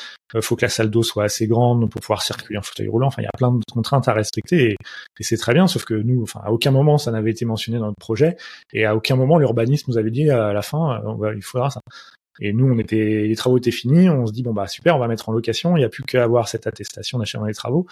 [0.41, 3.07] faut que la salle d'eau soit assez grande pour pouvoir circuler en fauteuil roulant.
[3.07, 4.77] Enfin, il y a plein de contraintes à respecter et,
[5.19, 5.67] c'est très bien.
[5.67, 8.37] Sauf que nous, enfin, à aucun moment ça n'avait été mentionné dans notre projet
[8.73, 11.01] et à aucun moment l'urbanisme nous avait dit à la fin,
[11.35, 11.81] il faudra ça.
[12.39, 14.99] Et nous, on était, les travaux étaient finis, on se dit bon bah super, on
[14.99, 17.85] va mettre en location, il n'y a plus qu'à avoir cette attestation d'achèvement des travaux.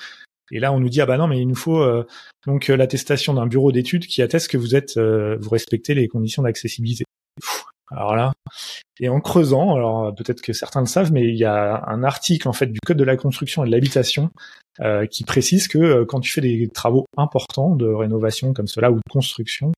[0.52, 2.06] Et là, on nous dit ah bah non, mais il nous faut euh,
[2.46, 6.08] donc euh, l'attestation d'un bureau d'études qui atteste que vous êtes, euh, vous respectez les
[6.08, 7.04] conditions d'accessibilité.
[7.90, 8.34] Alors là,
[9.00, 12.50] et en creusant, alors peut-être que certains le savent, mais il y a un article
[12.50, 14.30] en fait du code de la construction et de l'habitation
[15.10, 19.10] qui précise que quand tu fais des travaux importants de rénovation comme cela ou de
[19.10, 19.72] construction,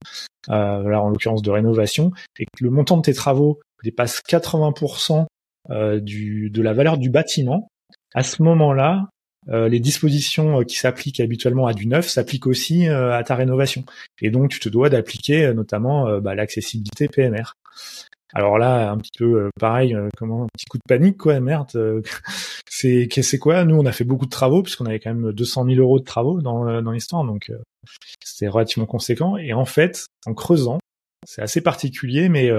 [0.47, 5.25] là en l'occurrence de rénovation, et que le montant de tes travaux dépasse 80%
[5.71, 7.69] euh, du, de la valeur du bâtiment,
[8.15, 9.09] à ce moment-là,
[9.49, 13.83] euh, les dispositions euh, qui s'appliquent habituellement à du neuf s'appliquent aussi à ta rénovation.
[14.21, 17.53] Et donc, tu te dois d'appliquer notamment bah, l'accessibilité PMR.
[18.33, 21.71] Alors là, un petit peu pareil, comment un petit coup de panique quoi, merde.
[22.69, 23.63] c'est c'est quoi?
[23.65, 26.05] Nous, on a fait beaucoup de travaux puisqu'on avait quand même 200 000 euros de
[26.05, 27.51] travaux dans dans l'histoire, donc
[28.23, 29.35] c'était relativement conséquent.
[29.37, 30.77] Et en fait, en creusant,
[31.25, 32.51] c'est assez particulier, mais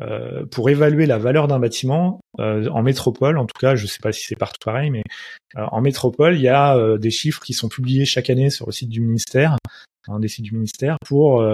[0.00, 3.88] euh, pour évaluer la valeur d'un bâtiment euh, en métropole, en tout cas, je ne
[3.88, 5.02] sais pas si c'est partout pareil, mais
[5.56, 8.72] euh, en métropole, il y a des chiffres qui sont publiés chaque année sur le
[8.72, 9.56] site du ministère,
[10.06, 11.44] un des sites du ministère, pour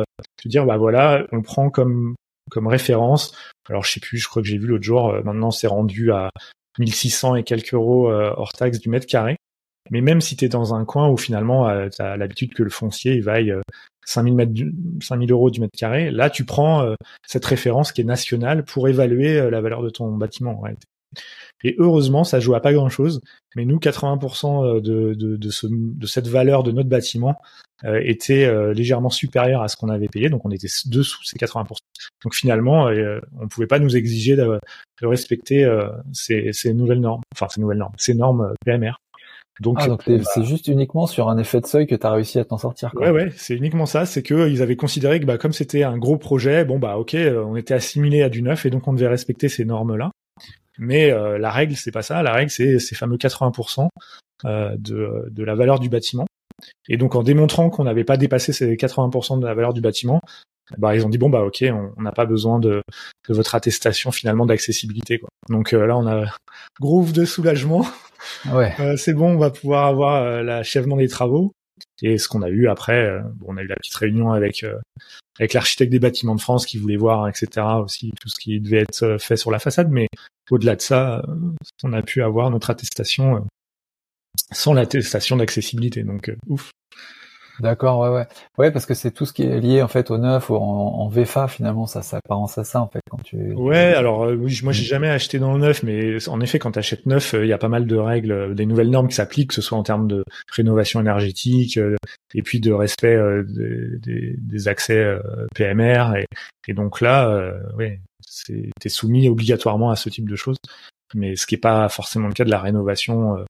[0.43, 2.15] te dire, bah voilà, on prend comme
[2.51, 3.35] comme référence.
[3.71, 6.31] Alors je sais plus, je crois que j'ai vu l'autre jour, maintenant c'est rendu à
[6.79, 9.37] 1600 et quelques euros hors taxe du mètre carré.
[9.91, 12.71] Mais même si tu es dans un coin où finalement tu as l'habitude que le
[12.71, 13.55] foncier il vaille
[14.07, 14.53] 5000 mètres
[15.01, 16.11] 5000 euros du mètre carré.
[16.11, 16.95] Là, tu prends euh,
[17.27, 20.63] cette référence qui est nationale pour évaluer euh, la valeur de ton bâtiment.
[21.63, 23.21] Et heureusement, ça joue à pas grand chose.
[23.57, 27.41] Mais nous, 80% euh, de, de, de, ce, de, cette valeur de notre bâtiment
[27.85, 30.29] euh, était légèrement supérieure à ce qu'on avait payé.
[30.29, 31.77] Donc, on était dessous ces 80%.
[32.23, 32.89] Donc, finalement,
[33.41, 34.59] on pouvait pas nous exiger de,
[35.03, 35.69] de respecter
[36.13, 38.97] ces, ces, nouvelles normes, enfin ces nouvelles normes, ces normes PMR.
[39.61, 42.45] Donc, ah, c'est juste uniquement sur un effet de seuil que tu as réussi à
[42.45, 42.91] t'en sortir.
[42.91, 43.07] Quoi.
[43.07, 44.05] Ouais, ouais, c'est uniquement ça.
[44.05, 47.15] C'est que ils avaient considéré que bah, comme c'était un gros projet, bon bah ok,
[47.15, 50.11] euh, on était assimilé à du neuf et donc on devait respecter ces normes-là.
[50.79, 52.23] Mais euh, la règle, c'est pas ça.
[52.25, 53.89] La règle, c'est ces fameux 80%
[54.45, 56.27] euh, de, de la valeur du bâtiment.
[56.89, 60.21] Et donc en démontrant qu'on n'avait pas dépassé ces 80% de la valeur du bâtiment,
[60.79, 61.65] bah ils ont dit bon bah ok,
[61.97, 62.83] on n'a pas besoin de,
[63.29, 65.19] de, votre attestation finalement d'accessibilité.
[65.19, 65.29] Quoi.
[65.49, 66.25] Donc là, on a
[66.81, 67.87] groove de soulagement.
[68.47, 71.53] Euh, c'est bon, on va pouvoir avoir euh, l'achèvement des travaux.
[72.03, 74.65] Et ce qu'on a eu après, on a eu la petite réunion avec
[75.39, 77.67] avec l'architecte des bâtiments de France qui voulait voir, etc.
[77.83, 79.91] aussi tout ce qui devait être fait sur la façade.
[79.91, 80.09] Mais
[80.51, 81.23] au-delà de ça,
[81.83, 83.45] on a pu avoir notre attestation
[84.53, 86.05] sans l'attestation d'accessibilité.
[86.05, 86.71] Donc ouf.
[87.61, 88.27] D'accord, ouais, ouais,
[88.59, 91.09] ouais, parce que c'est tout ce qui est lié en fait au neuf ou en,
[91.09, 93.53] VFA finalement, ça s'apparence à ça en fait quand tu.
[93.53, 96.73] Ouais, alors euh, oui, moi j'ai jamais acheté dans le neuf, mais en effet quand
[96.73, 99.07] tu achètes neuf, euh, il y a pas mal de règles, euh, des nouvelles normes
[99.07, 101.79] qui s'appliquent, que ce soit en termes de rénovation énergétique
[102.35, 105.17] et puis de respect des, des, accès
[105.55, 106.27] PMR et,
[106.67, 108.01] et, donc là, ouais,
[108.81, 110.57] t'es soumis obligatoirement à ce type de choses,
[111.15, 113.45] mais ce qui est pas forcément le cas de la rénovation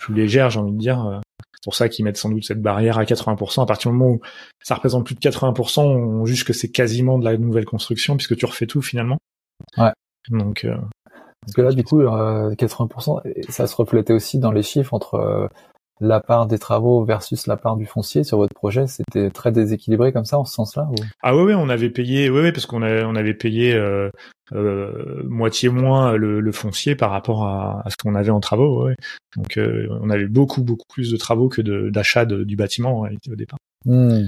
[0.00, 1.20] plus légère, j'ai envie de dire.
[1.60, 3.62] C'est pour ça qu'ils mettent sans doute cette barrière à 80%.
[3.62, 4.20] À partir du moment où
[4.62, 8.34] ça représente plus de 80%, on juge que c'est quasiment de la nouvelle construction puisque
[8.34, 9.18] tu refais tout finalement.
[9.76, 9.92] Ouais.
[10.30, 10.64] Donc.
[10.64, 10.74] Euh,
[11.42, 15.14] Parce que là, du coup, 80%, euh, ça se reflétait aussi dans les chiffres entre
[15.16, 15.48] euh,
[16.00, 20.12] la part des travaux versus la part du foncier sur votre projet, c'était très déséquilibré
[20.12, 20.88] comme ça en ce sens-là
[21.22, 24.10] Ah oui, oui, on avait payé, oui, oui, parce qu'on on avait payé euh,
[24.52, 28.86] euh, moitié moins le, foncier par rapport à, ce qu'on avait en travaux.
[28.86, 28.96] Ouais.
[29.36, 31.60] Donc euh, on avait beaucoup, beaucoup plus de travaux que
[31.90, 33.58] d'achat du bâtiment au départ.
[33.86, 34.26] Hmm.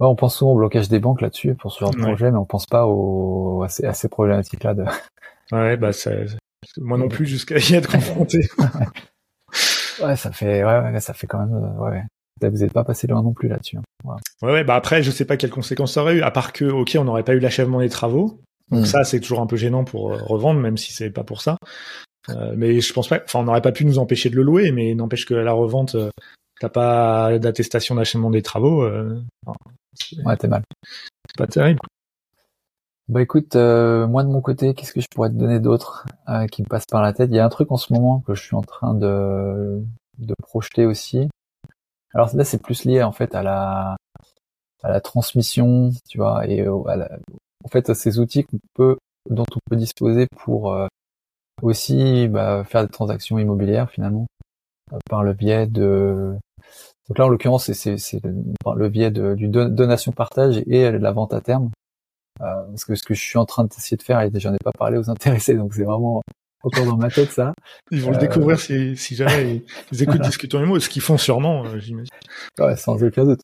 [0.00, 2.44] on pense souvent au blocage des banques là-dessus pour ce genre de projet, mais on
[2.44, 4.74] pense pas aux, à, ces, problématiques-là.
[4.74, 4.84] De...
[5.52, 5.90] Ouais, bah
[6.78, 8.48] moi non plus jusqu'à y être confronté.
[10.02, 12.02] Ouais, ça fait, ouais, ouais, ça fait quand même, euh, ouais.
[12.40, 13.76] Vous n'êtes pas passé loin non plus là-dessus.
[13.76, 13.82] Hein.
[14.42, 14.52] Ouais.
[14.52, 16.96] ouais, bah après, je sais pas quelles conséquences ça aurait eu, à part que, ok,
[16.98, 18.40] on n'aurait pas eu l'achèvement des travaux.
[18.70, 18.86] Donc hmm.
[18.86, 21.56] ça, c'est toujours un peu gênant pour euh, revendre, même si c'est pas pour ça.
[22.30, 24.72] Euh, mais je pense pas, enfin, on n'aurait pas pu nous empêcher de le louer,
[24.72, 26.10] mais n'empêche que la revente, euh,
[26.60, 28.86] t'as pas d'attestation d'achèvement des travaux.
[30.24, 30.62] Ouais, t'es mal.
[31.28, 31.80] C'est pas terrible.
[33.08, 36.46] Bah écoute, euh, moi de mon côté, qu'est-ce que je pourrais te donner d'autre euh,
[36.46, 37.28] qui me passe par la tête?
[37.30, 39.82] Il y a un truc en ce moment que je suis en train de,
[40.18, 41.28] de projeter aussi.
[42.14, 43.96] Alors là, c'est plus lié en fait à la
[44.82, 46.84] à la transmission, tu vois, et en
[47.70, 48.98] fait à ces outils qu'on peut
[49.30, 50.86] dont on peut disposer pour euh,
[51.62, 54.26] aussi bah, faire des transactions immobilières finalement
[55.10, 56.34] par le biais de
[57.08, 58.34] donc là en l'occurrence c'est le,
[58.76, 61.83] le biais de, du donation partage et la vente à terme euh,
[62.38, 64.72] parce que ce que je suis en train d'essayer de faire, et j'en ai pas
[64.76, 66.22] parlé aux intéressés, donc c'est vraiment
[66.64, 67.54] encore dans ma tête ça.
[67.90, 71.18] Ils vont le découvrir si, si jamais ils, écoutent discuter les mots, ce qu'ils font
[71.18, 72.10] sûrement, euh, j'imagine.
[72.58, 73.42] Ouais, sans aucun doute.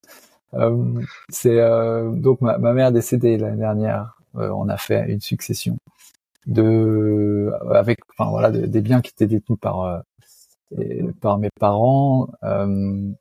[0.54, 4.16] Euh, c'est euh, donc ma, ma, mère décédée l'année dernière.
[4.34, 5.76] on a fait une succession
[6.46, 10.02] de avec enfin voilà des biens qui étaient détenus par
[11.20, 12.28] par mes parents.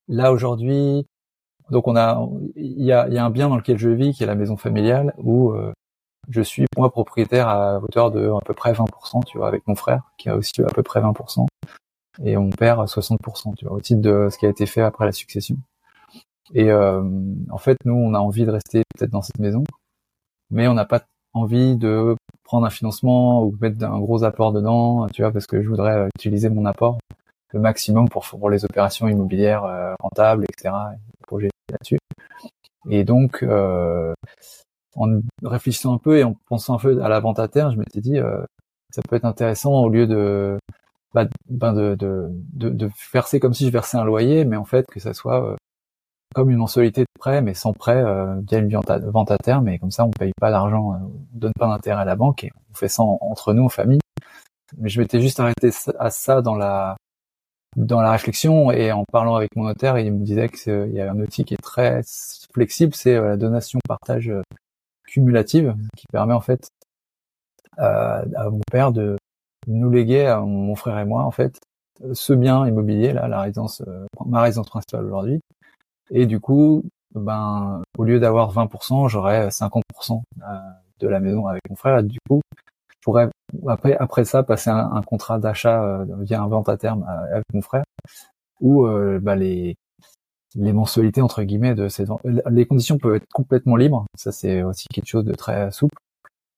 [0.07, 1.05] là aujourd'hui,
[1.71, 2.19] donc on a,
[2.55, 4.57] il y a, y a, un bien dans lequel je vis qui est la maison
[4.57, 5.71] familiale où euh,
[6.29, 9.75] je suis moi propriétaire à hauteur de à peu près 20%, tu vois, avec mon
[9.75, 11.47] frère qui a aussi à peu près 20%,
[12.23, 15.05] et on perd 60%, tu vois, au titre de ce qui a été fait après
[15.05, 15.57] la succession.
[16.53, 17.03] Et euh,
[17.51, 19.63] en fait, nous, on a envie de rester peut-être dans cette maison,
[20.49, 21.01] mais on n'a pas
[21.33, 25.61] envie de prendre un financement ou mettre un gros apport dedans, tu vois, parce que
[25.61, 26.97] je voudrais utiliser mon apport
[27.51, 30.73] le maximum pour, pour les opérations immobilières euh, rentables, etc.
[32.89, 34.13] Et donc, euh,
[34.95, 37.77] en réfléchissant un peu et en pensant un peu à la vente à terme, je
[37.77, 38.43] m'étais dit, euh,
[38.91, 40.57] ça peut être intéressant au lieu de,
[41.13, 44.65] bah, ben de, de, de, de, verser comme si je versais un loyer, mais en
[44.65, 45.55] fait que ça soit euh,
[46.35, 49.79] comme une mensualité de prêt, mais sans prêt euh, via une vente à, terme, et
[49.79, 52.75] comme ça on paye pas d'argent, on donne pas d'intérêt à la banque et on
[52.75, 53.99] fait ça entre nous en famille.
[54.77, 56.95] Mais je m'étais juste arrêté à ça dans la
[57.75, 61.11] dans la réflexion et en parlant avec mon notaire, il me disait qu'il y a
[61.11, 62.01] un outil qui est très
[62.53, 64.41] flexible, c'est euh, la donation partage euh,
[65.07, 66.69] cumulative qui permet en fait
[67.77, 69.15] à, mon père de
[69.67, 71.59] nous léguer à mon frère et moi en fait
[72.13, 75.39] ce bien immobilier là, la résidence, euh, ma résidence principale aujourd'hui.
[76.11, 80.21] Et du coup, ben au lieu d'avoir 20%, j'aurais 50%
[80.99, 82.03] de la maison avec mon frère.
[82.03, 82.41] Du coup,
[83.67, 87.35] après après ça passer un, un contrat d'achat euh, via un vente à terme euh,
[87.35, 87.83] avec mon frère
[88.61, 89.75] où euh, bah, les
[90.55, 92.05] les mensualités entre guillemets de ces
[92.49, 94.05] les conditions peuvent être complètement libres.
[94.17, 95.95] Ça c'est aussi quelque chose de très souple.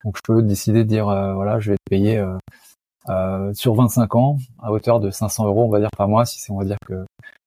[0.06, 2.24] Donc je peux décider de dire voilà je vais te payer
[3.54, 6.52] sur 25 ans à hauteur de 500 euros on va dire par mois si c'est
[6.52, 7.06] on va dire que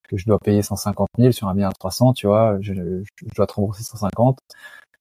[0.09, 3.35] que je dois payer 150 000 sur un bien à 300 tu vois je, je
[3.35, 4.39] dois te rembourser 150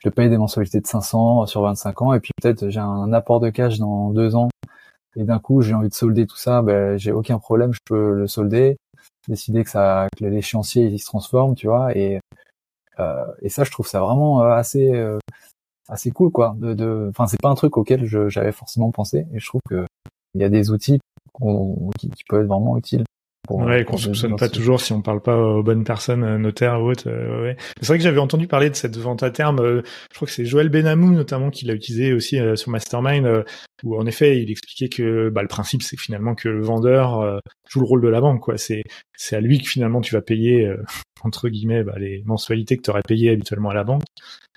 [0.04, 3.39] je paye des mensualités de 500 sur 25 ans et puis peut-être j'ai un apport
[3.39, 4.50] de cash dans deux ans
[5.16, 8.13] et d'un coup j'ai envie de solder tout ça, ben j'ai aucun problème, je peux
[8.13, 8.78] le solder,
[9.28, 12.20] décider que ça que l'échéancier il se transforme, tu vois et
[13.00, 15.20] euh, et ça je trouve ça vraiment euh, assez euh,
[15.89, 16.56] assez cool quoi.
[16.60, 19.86] De, enfin c'est pas un truc auquel j'avais forcément pensé et je trouve que
[20.36, 21.00] il y a des outils
[21.98, 23.04] qui, qui peuvent être vraiment utiles.
[23.45, 26.82] Pour, ouais, qu'on soupçonne pas toujours si on parle pas aux bonnes personnes, euh, notaires
[26.82, 27.10] ou autres.
[27.10, 27.58] Euh, ouais.
[27.82, 29.60] C'est vrai que j'avais entendu parler de cette vente à terme.
[29.60, 33.43] Euh, je crois que c'est Joël Benamou notamment qui l'a utilisé aussi sur Mastermind,
[33.84, 37.82] où en effet il expliquait que bah, le principe c'est finalement que le vendeur joue
[37.82, 38.41] le rôle de la banque.
[38.41, 38.58] quoi.
[38.58, 38.84] C'est
[39.17, 40.73] c'est à lui que finalement tu vas payer
[41.21, 44.03] entre guillemets bah, les mensualités que tu aurais payées habituellement à la banque.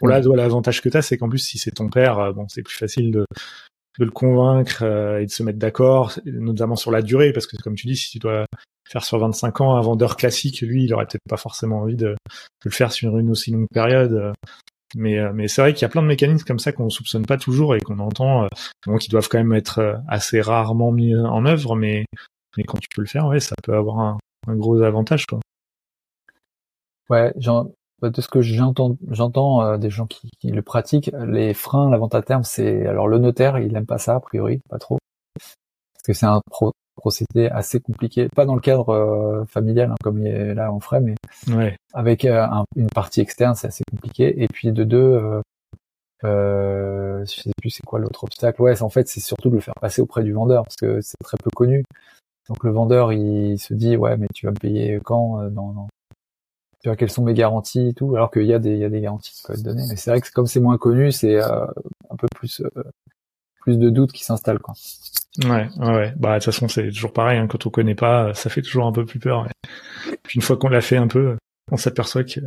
[0.00, 2.62] Bon là, l'avantage que tu as, c'est qu'en plus si c'est ton père, bon c'est
[2.62, 3.24] plus facile de
[3.98, 4.82] de le convaincre
[5.18, 8.10] et de se mettre d'accord, notamment sur la durée, parce que comme tu dis, si
[8.10, 8.44] tu dois
[8.88, 12.16] faire sur 25 ans un vendeur classique, lui, il aurait peut-être pas forcément envie de,
[12.64, 14.32] le faire sur une aussi longue période.
[14.94, 17.26] Mais, euh, mais c'est vrai qu'il y a plein de mécanismes comme ça qu'on soupçonne
[17.26, 21.14] pas toujours et qu'on entend, euh, qui doivent quand même être euh, assez rarement mis
[21.14, 22.06] en œuvre, mais,
[22.66, 24.18] quand tu peux le faire, ouais, ça peut avoir un,
[24.48, 25.40] gros avantage, quoi.
[27.10, 27.68] Ouais, genre,
[28.00, 32.14] bah, de ce que j'entends, j'entends des gens qui, le pratiquent, les freins, la vente
[32.14, 34.98] à terme, c'est alors le notaire, il aime pas ça a priori, pas trop,
[35.34, 39.96] parce que c'est un pro, procédé assez compliqué, pas dans le cadre euh, familial hein,
[40.02, 41.14] comme il est là on ferait, mais
[41.92, 44.42] avec euh, une partie externe, c'est assez compliqué.
[44.42, 45.40] Et puis de deux, euh,
[46.24, 48.60] euh, je sais plus c'est quoi l'autre obstacle.
[48.62, 51.18] Ouais, en fait, c'est surtout de le faire passer auprès du vendeur parce que c'est
[51.22, 51.84] très peu connu.
[52.48, 55.88] Donc le vendeur, il se dit ouais, mais tu vas me payer quand non.
[56.82, 58.84] Tu vois quelles sont mes garanties et tout, alors qu'il y a des il y
[58.84, 59.86] a des garanties qui peuvent être données.
[59.88, 62.62] Mais c'est vrai que comme c'est moins connu, c'est un peu plus
[63.66, 64.74] plus de doutes qui s'installent quoi.
[65.44, 67.38] Ouais, ouais, Bah de toute façon c'est toujours pareil.
[67.38, 67.48] Hein.
[67.48, 69.48] quand on connaît pas, ça fait toujours un peu plus peur.
[70.22, 71.36] Puis une fois qu'on l'a fait un peu,
[71.70, 72.40] on s'aperçoit que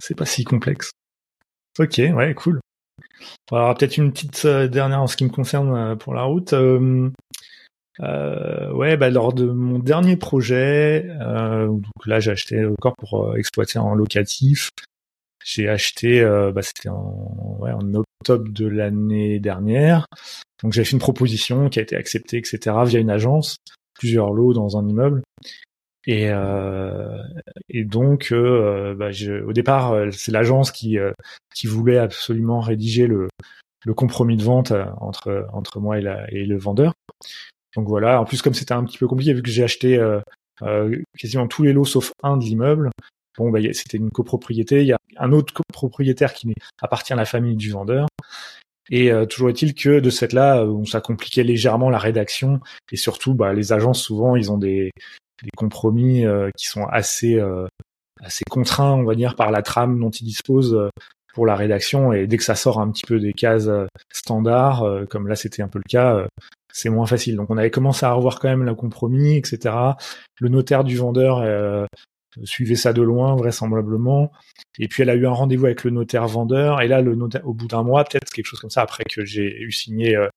[0.00, 0.92] c'est pas si complexe.
[1.78, 2.60] Ok, ouais, cool.
[3.50, 6.52] Alors peut-être une petite euh, dernière en ce qui me concerne euh, pour la route.
[6.52, 7.10] Euh,
[8.72, 13.94] ouais, bah lors de mon dernier projet, donc là j'ai acheté corps pour exploiter en
[13.94, 14.70] locatif.
[15.44, 17.82] J'ai acheté, bah, c'était en, ouais, en
[18.20, 20.06] octobre de l'année dernière.
[20.62, 22.76] Donc j'ai fait une proposition qui a été acceptée, etc.
[22.84, 23.56] via une agence,
[23.94, 25.22] plusieurs lots dans un immeuble.
[26.06, 27.22] Et, euh,
[27.68, 31.12] et donc, euh, bah, je, au départ, euh, c'est l'agence qui, euh,
[31.54, 33.28] qui voulait absolument rédiger le,
[33.84, 36.94] le compromis de vente euh, entre, entre moi et, la, et le vendeur.
[37.76, 38.20] Donc voilà.
[38.20, 40.00] En plus, comme c'était un petit peu compliqué, vu que j'ai acheté
[41.16, 42.90] quasiment tous les lots sauf un de l'immeuble,
[43.38, 44.82] bon, bah, c'était une copropriété.
[44.82, 48.08] Il y a un autre copropriétaire qui appartient à la famille du vendeur.
[48.90, 52.96] Et euh, toujours est-il que de cette là, euh, ça compliquait légèrement la rédaction et
[52.96, 54.90] surtout, bah, les agences souvent, ils ont des,
[55.56, 57.40] compromis euh, qui sont assez
[58.22, 60.90] assez contraints, on va dire, par la trame dont ils disposent
[61.32, 62.12] pour la rédaction.
[62.12, 63.70] Et dès que ça sort un petit peu des cases
[64.12, 66.26] standards, comme là c'était un peu le cas,
[66.70, 67.36] c'est moins facile.
[67.36, 69.74] Donc on avait commencé à revoir quand même le compromis, etc.
[70.38, 71.40] Le notaire du vendeur
[72.44, 74.32] suivait ça de loin vraisemblablement.
[74.78, 76.80] Et puis elle a eu un rendez-vous avec le notaire vendeur.
[76.80, 79.24] Et là, le notaire, au bout d'un mois, peut-être quelque chose comme ça, après que
[79.24, 80.28] j'ai eu signé euh,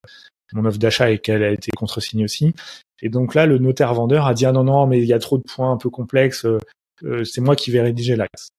[0.54, 2.54] mon offre d'achat et qu'elle a été contresignée aussi.
[3.02, 5.20] Et donc là, le notaire vendeur a dit ah non non, mais il y a
[5.20, 6.46] trop de points un peu complexes.
[6.46, 6.60] Euh,
[7.04, 8.50] euh, c'est moi qui vais rédiger l'acte.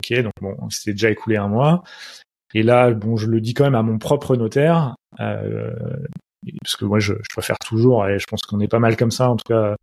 [0.00, 1.82] Ok, donc bon, c'était déjà écoulé un mois.
[2.54, 4.94] Et là, bon, je le dis quand même à mon propre notaire.
[5.20, 5.72] Euh,
[6.60, 9.10] parce que moi je, je, préfère toujours et je pense qu'on est pas mal comme
[9.10, 9.76] ça en tout cas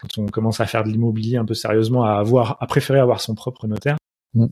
[0.00, 3.20] quand on commence à faire de l'immobilier un peu sérieusement à avoir à préférer avoir
[3.20, 3.96] son propre notaire
[4.34, 4.46] mm.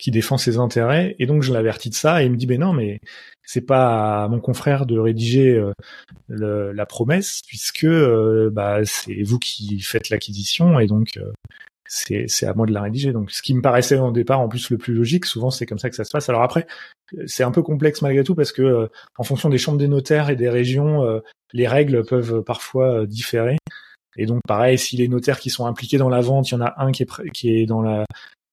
[0.00, 2.60] qui défend ses intérêts et donc je l'avertis de ça et il me dit ben
[2.60, 3.00] non mais
[3.44, 5.72] c'est pas à mon confrère de rédiger euh,
[6.28, 11.32] le, la promesse puisque euh, bah c'est vous qui faites l'acquisition et donc euh,
[11.88, 13.12] c'est à moi de la rédiger.
[13.12, 15.78] Donc, ce qui me paraissait au départ en plus le plus logique, souvent c'est comme
[15.78, 16.28] ça que ça se passe.
[16.28, 16.66] Alors après,
[17.26, 18.86] c'est un peu complexe malgré tout parce que euh,
[19.18, 21.20] en fonction des chambres des notaires et des régions, euh,
[21.52, 23.56] les règles peuvent parfois euh, différer.
[24.18, 26.62] Et donc, pareil, si les notaires qui sont impliqués dans la vente, il y en
[26.62, 28.06] a un qui est qui est dans la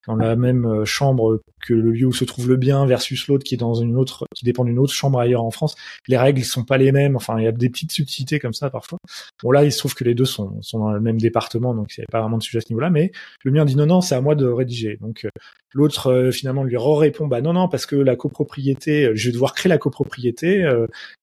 [0.08, 3.44] dans la même euh, chambre que le lieu où se trouve le bien versus l'autre
[3.44, 5.76] qui est dans une autre qui dépend d'une autre chambre ailleurs en France.
[6.08, 7.16] Les règles sont pas les mêmes.
[7.16, 9.00] Enfin, il y a des petites subtilités comme ça parfois.
[9.42, 11.96] Bon là, il se trouve que les deux sont, sont dans le même département, donc
[11.98, 12.90] il n'y a pas vraiment de sujet à ce niveau-là.
[12.90, 13.12] Mais
[13.44, 14.98] le mien dit non, non, c'est à moi de rédiger.
[15.00, 15.30] Donc euh,
[15.74, 19.54] l'autre euh, finalement lui répond bah non, non, parce que la copropriété, je vais devoir
[19.54, 20.70] créer la copropriété.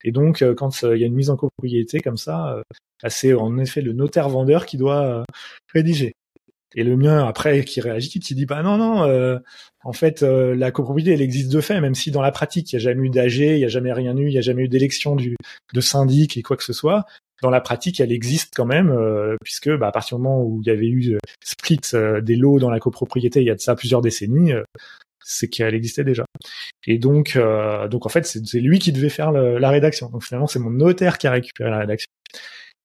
[0.04, 2.62] et donc quand il y a une mise en copropriété comme ça,
[3.02, 5.24] bah, c'est en effet le notaire vendeur qui doit
[5.74, 6.14] rédiger.
[6.76, 9.38] Et le mien, après, qui réagit, il dit bah non, non, euh,
[9.82, 12.76] en fait, euh, la copropriété, elle existe de fait, même si dans la pratique, il
[12.76, 14.64] n'y a jamais eu d'AG, il n'y a jamais rien eu, il n'y a jamais
[14.64, 15.36] eu d'élection du
[15.74, 17.06] de syndic et quoi que ce soit.
[17.42, 20.60] Dans la pratique, elle existe quand même, euh, puisque bah, à partir du moment où
[20.62, 21.80] il y avait eu split
[22.22, 24.52] des lots dans la copropriété, il y a de ça plusieurs décennies,
[25.24, 26.24] c'est qu'elle existait déjà.
[26.86, 27.38] Et donc,
[27.90, 30.10] donc en fait, c'est lui qui devait faire la rédaction.
[30.10, 32.08] Donc finalement, c'est mon notaire qui a récupéré la rédaction.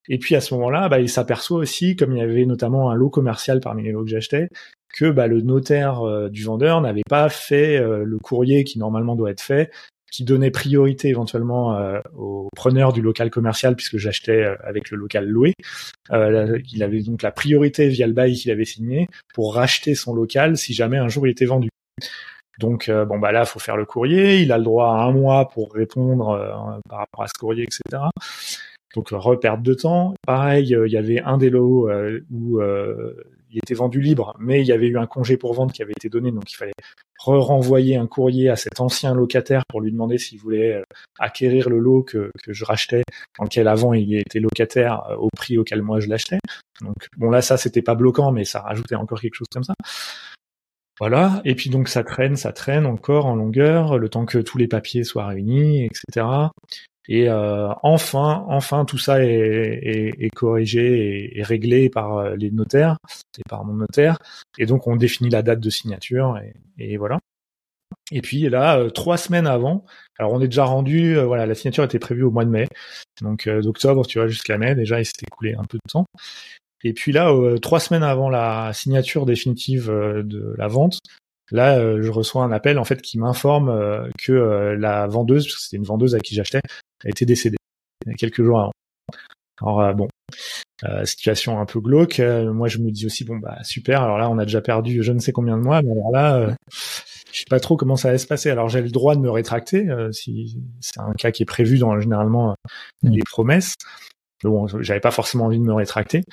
[0.09, 2.95] Et puis à ce moment-là, bah, il s'aperçoit aussi, comme il y avait notamment un
[2.95, 4.49] lot commercial parmi les lots que j'achetais,
[4.93, 9.15] que bah, le notaire euh, du vendeur n'avait pas fait euh, le courrier qui normalement
[9.15, 9.71] doit être fait,
[10.15, 14.97] qui donnait priorité éventuellement euh, aux preneurs du local commercial puisque j'achetais euh, avec le
[14.97, 15.53] local loué.
[16.11, 20.13] Euh, il avait donc la priorité via le bail qu'il avait signé pour racheter son
[20.13, 21.67] local si jamais un jour il était vendu.
[22.59, 24.39] Donc bon bah là, faut faire le courrier.
[24.39, 28.03] Il a le droit à un mois pour répondre par rapport à ce courrier, etc.
[28.95, 30.13] Donc reperte de temps.
[30.25, 31.89] Pareil, il y avait un des lots
[32.31, 32.61] où
[33.55, 35.93] il était vendu libre, mais il y avait eu un congé pour vente qui avait
[35.93, 36.73] été donné, donc il fallait
[37.17, 40.83] renvoyer un courrier à cet ancien locataire pour lui demander s'il voulait euh,
[41.19, 43.03] acquérir le lot que, que je rachetais,
[43.39, 46.39] dans lequel avant il était locataire euh, au prix auquel moi je l'achetais.
[46.81, 49.73] Donc bon là ça c'était pas bloquant, mais ça rajoutait encore quelque chose comme ça.
[50.99, 54.57] Voilà, et puis donc ça traîne, ça traîne encore en longueur, le temps que tous
[54.57, 56.25] les papiers soient réunis, etc.
[57.07, 62.51] Et euh, enfin, enfin, tout ça est, est, est corrigé et, réglé par euh, les
[62.51, 62.97] notaires
[63.37, 64.17] et par mon notaire.
[64.57, 67.19] Et donc, on définit la date de signature et, et voilà.
[68.11, 69.85] Et puis là, euh, trois semaines avant,
[70.17, 72.67] alors on est déjà rendu, voilà, la signature était prévue au mois de mai,
[73.21, 74.75] donc d'octobre, tu vois, jusqu'à mai.
[74.75, 76.05] Déjà, il s'était écoulé un peu de temps.
[76.83, 80.99] Et puis là, trois semaines avant la signature définitive de la vente,
[81.51, 85.77] Là, je reçois un appel en fait qui m'informe que la vendeuse, parce que c'était
[85.77, 86.61] une vendeuse à qui j'achetais,
[87.05, 87.57] été décédé
[88.17, 88.71] quelques jours avant.
[89.61, 90.07] Alors euh, bon,
[90.83, 92.19] euh, situation un peu glauque.
[92.19, 94.01] Euh, moi, je me dis aussi bon bah super.
[94.01, 96.55] Alors là, on a déjà perdu je ne sais combien de mois, mais alors là,
[97.31, 98.49] je sais pas trop comment ça va se passer.
[98.49, 101.99] Alors j'ai le droit de me rétracter si c'est un cas qui est prévu dans
[101.99, 102.55] généralement
[103.03, 103.75] les promesses
[104.43, 106.23] bon, j'avais pas forcément envie de me rétracter.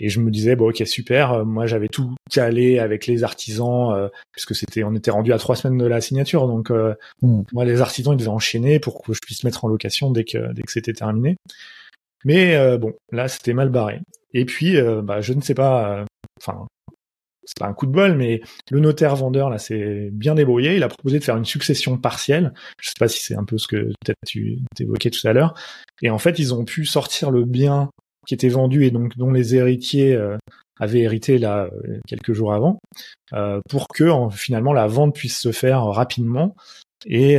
[0.00, 1.32] Et je me disais, bon, ok, super.
[1.32, 5.38] Euh, moi, j'avais tout calé avec les artisans, euh, puisque c'était, on était rendu à
[5.38, 6.46] trois semaines de la signature.
[6.46, 7.42] Donc, euh, hmm.
[7.52, 10.52] moi, les artisans, ils devaient enchaîner pour que je puisse mettre en location dès que,
[10.52, 11.36] dès que c'était terminé.
[12.24, 14.00] Mais bon, là, c'était mal barré.
[14.34, 16.04] Et puis, bah, je ne sais pas.
[16.38, 16.66] Enfin,
[17.50, 18.40] c'est pas un coup de bol, mais
[18.70, 20.76] le notaire vendeur là s'est bien débrouillé.
[20.76, 22.52] Il a proposé de faire une succession partielle.
[22.80, 25.54] Je sais pas si c'est un peu ce que peut-être tu évoquais tout à l'heure.
[26.00, 27.90] Et en fait, ils ont pu sortir le bien
[28.26, 30.36] qui était vendu et donc dont les héritiers euh,
[30.78, 32.78] avaient hérité là euh, quelques jours avant,
[33.32, 36.54] euh, pour que finalement la vente puisse se faire rapidement
[37.06, 37.38] et,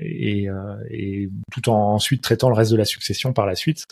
[0.00, 0.48] et,
[0.90, 3.84] et, tout en ensuite traitant le reste de la succession par la suite.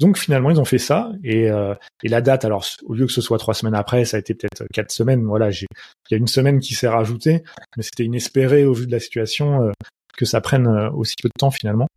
[0.00, 1.12] Donc finalement ils ont fait ça.
[1.24, 4.20] Et, euh, la date alors au lieu que ce soit trois semaines après ça a
[4.20, 5.24] été peut-être quatre semaines.
[5.24, 5.66] Voilà il
[6.10, 7.42] y a une semaine qui s'est rajoutée
[7.76, 9.72] mais c'était inespéré au vu de la situation euh,
[10.16, 11.88] que ça prenne euh, aussi peu de temps finalement.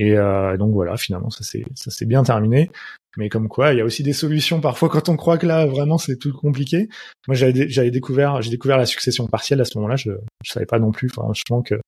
[0.00, 2.70] Et donc voilà finalement ça s'est ça s'est bien terminé.
[3.16, 5.66] Mais comme quoi il y a aussi des solutions parfois quand on croit que là
[5.66, 6.88] vraiment c'est tout compliqué.
[7.26, 9.96] Moi j'avais j'avais découvert j'ai découvert la succession partielle à ce moment-là.
[9.96, 10.12] Je
[10.44, 11.80] je savais pas non plus franchement que, que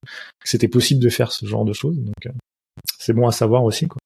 [0.43, 1.99] c'était possible de faire ce genre de choses.
[1.99, 2.35] Donc
[2.99, 4.01] c'est bon à savoir aussi quoi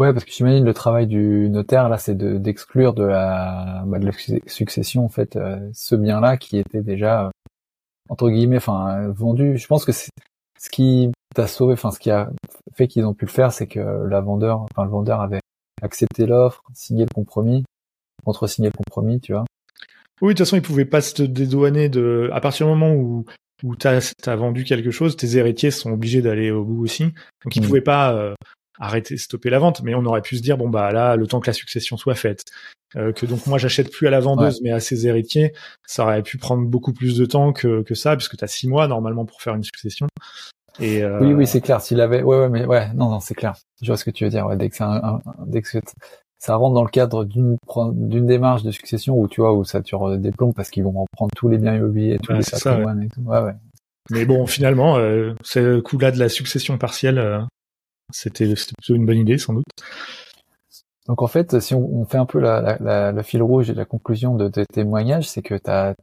[0.00, 3.98] Ouais, parce que j'imagine le travail du notaire là, c'est de d'exclure de la, bah,
[3.98, 4.12] de la
[4.46, 7.30] succession en fait euh, ce bien-là qui était déjà euh,
[8.08, 9.58] entre guillemets, enfin vendu.
[9.58, 10.08] Je pense que c'est
[10.58, 12.30] ce qui t'a sauvé, enfin ce qui a
[12.76, 15.40] fait qu'ils ont pu le faire, c'est que la vendeur, enfin le vendeur avait
[15.82, 17.64] accepté l'offre, signé le compromis,
[18.24, 19.44] contre-signé le compromis, tu vois.
[20.22, 22.30] Oui, de toute façon, il pouvait pas se dédouaner de.
[22.32, 23.26] À partir du moment où
[23.62, 27.04] où t'as as vendu quelque chose, tes héritiers sont obligés d'aller au bout aussi.
[27.44, 27.66] Donc ils mmh.
[27.66, 28.34] pouvaient pas euh,
[28.80, 31.40] arrêter, stopper la vente, mais on aurait pu se dire bon bah là, le temps
[31.40, 32.44] que la succession soit faite,
[32.96, 35.52] euh, que donc moi j'achète plus à la vendeuse mais à ses héritiers,
[35.86, 38.68] ça aurait pu prendre beaucoup plus de temps que, que ça, puisque tu as six
[38.68, 40.08] mois normalement pour faire une succession.
[40.80, 41.20] Et euh...
[41.20, 41.80] Oui, oui, c'est clair.
[41.80, 43.54] S'il avait, ouais, ouais, mais ouais, non, non, c'est clair.
[43.82, 44.46] Je vois ce que tu veux dire.
[44.46, 45.68] Ouais, dès que un, dès que
[46.38, 47.56] ça rentre dans le cadre d'une
[47.92, 50.92] d'une démarche de succession où tu vois où ça tire des plombs parce qu'ils vont
[50.92, 53.20] reprendre tous les biens immobiliers, tous les patrimoines et tout.
[53.22, 53.54] Ouais, ouais.
[54.10, 57.40] Mais bon, finalement, euh, ce coup-là de la succession partielle, euh,
[58.12, 59.66] c'était plutôt une bonne idée, sans doute.
[61.10, 63.84] Donc en fait, si on, fait un peu la, la, la, fil rouge et la
[63.84, 65.94] conclusion de tes témoignages, c'est que tu as,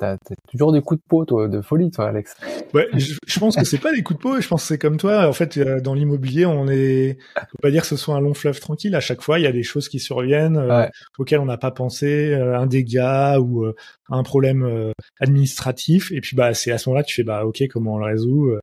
[0.49, 2.36] toujours des coups de peau toi, de folie, toi, Alex.
[2.74, 4.41] Ouais, je, pense que c'est pas des coups de peau.
[4.41, 5.30] Je pense que c'est comme toi.
[5.30, 7.20] En fait, euh, dans l'immobilier, on est,
[7.51, 8.95] faut pas dire que ce soit un long fleuve tranquille.
[8.95, 10.88] À chaque fois, il y a des choses qui surviennent euh,
[11.20, 13.66] auxquelles on n'a pas pensé, euh, un dégât ou
[14.10, 16.12] un problème administratif.
[16.12, 18.05] Et puis bah, c'est à ce moment-là que tu fais bah ok, comment on le
[18.05, 18.58] résout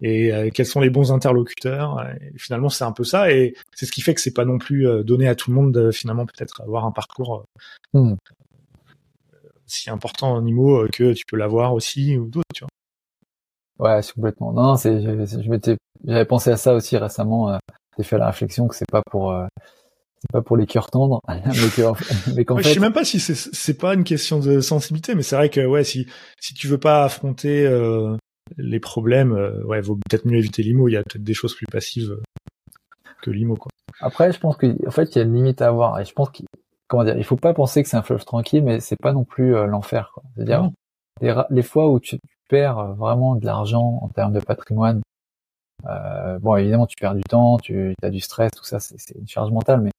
[0.00, 2.04] et euh, quels sont les bons interlocuteurs.
[2.36, 4.86] finalement, c'est un peu ça, et c'est ce qui fait que c'est pas non plus
[4.86, 7.46] euh, donné à tout le monde de finalement peut-être avoir un parcours
[7.94, 8.16] euh, hmm.
[9.66, 12.44] si important en IMO que tu peux l'avoir aussi ou d'autres.
[12.54, 13.90] Tu vois.
[13.90, 14.52] Ouais, c'est complètement.
[14.52, 17.58] Non, c'est, je, m'étais, j'avais pensé à ça aussi récemment.
[17.96, 19.34] j'ai fait la réflexion que c'est pas pour
[20.24, 21.34] c'est pas pour les cœurs tendres, mais
[22.34, 22.62] mais qu'en fait...
[22.62, 25.50] Je sais même pas si c'est c'est pas une question de sensibilité, mais c'est vrai
[25.50, 26.06] que ouais, si
[26.40, 28.16] si tu veux pas affronter euh,
[28.56, 30.88] les problèmes, euh, ouais, vaut peut-être mieux éviter l'IMO.
[30.88, 32.22] Il y a peut-être des choses plus passives euh,
[33.22, 33.70] que l'IMO, quoi.
[34.00, 36.00] Après, je pense qu'en fait, il y a une limite à avoir.
[36.00, 36.46] Et je pense qu'il,
[36.88, 39.24] comment dire, il faut pas penser que c'est un fleuve tranquille, mais c'est pas non
[39.24, 40.22] plus euh, l'enfer, quoi.
[40.34, 40.70] C'est-à-dire,
[41.20, 42.18] les, les, fois où tu,
[42.48, 45.00] perds vraiment de l'argent en termes de patrimoine,
[45.86, 49.28] Euh, bon, évidemment, tu perds du temps, tu as du stress, tout ça, c'est une
[49.28, 49.90] charge mentale, mais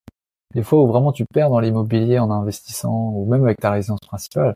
[0.56, 3.99] des fois où vraiment tu perds dans l'immobilier en investissant, ou même avec ta résidence
[4.08, 4.56] principale,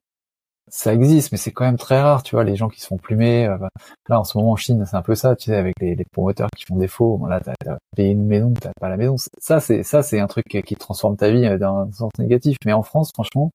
[0.70, 2.97] ça existe, mais c'est quand même très rare, tu vois, les gens qui se font
[2.97, 3.47] plumer.
[3.47, 3.70] Euh, bah,
[4.08, 6.50] là, en ce moment, en Chine, c'est un peu ça, tu sais, avec les, promoteurs
[6.56, 7.18] qui font.
[7.18, 9.16] Bon, là, t'as payé une maison, t'as pas la maison.
[9.39, 12.58] Ça, c'est ça, c'est un truc qui transforme ta vie euh, dans un sens négatif.
[12.66, 13.52] Mais en France, franchement,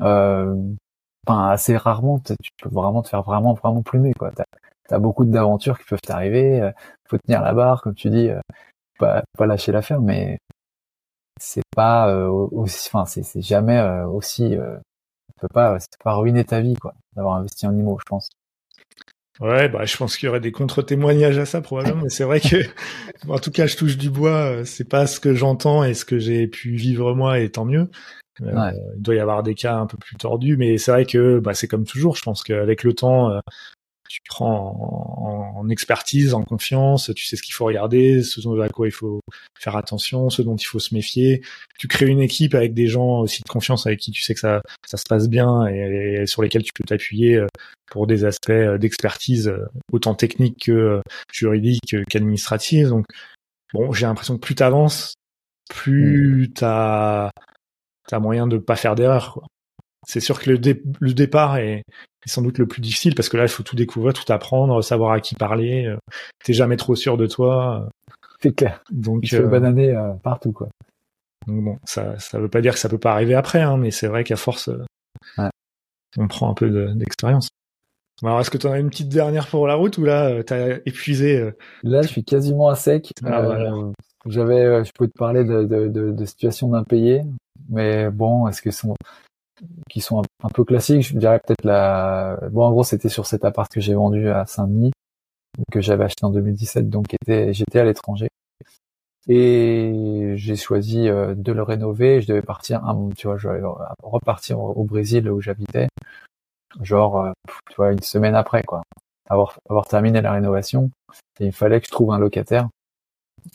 [0.00, 0.56] euh,
[1.28, 4.32] assez rarement, tu peux vraiment te faire vraiment, vraiment plumer, quoi.
[4.34, 4.44] T'as
[4.96, 6.60] as beaucoup d'aventures qui peuvent t'arriver.
[6.60, 6.72] Euh,
[7.08, 8.30] faut tenir la barre, comme tu dis,
[8.98, 10.38] pas, pas lâcher l'affaire, mais
[11.40, 14.56] c'est pas aussi, enfin, c'est jamais aussi
[15.40, 18.30] peut pas, c'est pas ruiner ta vie, quoi, d'avoir investi en IMO, je pense.
[19.40, 22.40] Ouais, bah, je pense qu'il y aurait des contre-témoignages à ça probablement, mais c'est vrai
[22.40, 22.56] que,
[23.28, 24.52] en tout cas, je touche du bois.
[24.52, 27.64] Euh, c'est pas ce que j'entends et ce que j'ai pu vivre moi, et tant
[27.64, 27.88] mieux.
[28.42, 31.40] Euh, il doit y avoir des cas un peu plus tordus, mais c'est vrai que
[31.40, 32.16] bah, c'est comme toujours.
[32.16, 33.40] Je pense qu'avec le temps, euh,
[34.10, 38.88] tu prends en, expertise, en confiance, tu sais ce qu'il faut regarder, ce à quoi
[38.88, 39.20] il faut
[39.56, 41.42] faire attention, ce dont il faut se méfier.
[41.78, 44.40] Tu crées une équipe avec des gens aussi de confiance avec qui tu sais que
[44.40, 47.46] ça, ça se passe bien et, sur lesquels tu peux t'appuyer euh,
[47.92, 51.00] pour des aspects euh, d'expertise euh, autant techniques que
[51.32, 52.88] juridiques qu'administratives.
[52.88, 53.06] Donc
[53.72, 55.14] bon, j'ai l'impression que plus t'avances,
[55.68, 56.52] plus mmh.
[56.54, 57.30] t'as
[58.10, 59.40] as moyen de pas faire d'erreur.
[60.06, 60.58] C'est sûr que le,
[61.00, 61.82] le départ est,
[62.26, 65.12] sans doute le plus difficile parce que là, il faut tout découvrir, tout apprendre, savoir
[65.12, 65.86] à qui parler.
[65.86, 65.96] Euh,
[66.44, 67.88] t'es jamais trop sûr de toi.
[68.40, 68.82] C'est clair.
[68.90, 70.68] Donc, tu euh, bananer euh, partout, quoi.
[71.46, 73.90] Donc bon, ça, ça veut pas dire que ça peut pas arriver après, hein, mais
[73.90, 74.70] c'est vrai qu'à force,
[76.18, 77.48] on prend un peu d'expérience.
[78.22, 80.76] Alors, est-ce que tu en as une petite dernière pour la route ou là, t'as
[80.84, 81.50] épuisé
[81.82, 83.12] Là, je suis quasiment à sec.
[83.24, 83.70] Ah,
[84.26, 87.22] J'avais, je peux te parler de, de, de, de situation d'impayé,
[87.70, 88.94] mais bon, est-ce que sont
[89.88, 91.02] qui sont un, peu classiques.
[91.02, 92.38] Je dirais peut-être la.
[92.50, 94.92] Bon, en gros, c'était sur cet appart que j'ai vendu à Saint-Denis,
[95.70, 98.28] que j'avais acheté en 2017, donc j'étais à l'étranger.
[99.28, 102.20] Et j'ai choisi euh, de le rénover.
[102.22, 102.82] Je devais partir,
[103.16, 103.60] tu vois, je vais
[104.02, 105.88] repartir au Brésil où j'habitais,
[106.80, 107.32] genre, euh,
[107.68, 108.82] tu vois, une semaine après, quoi.
[109.28, 110.90] Avoir, avoir terminé la rénovation.
[111.38, 112.68] Et il fallait que je trouve un locataire.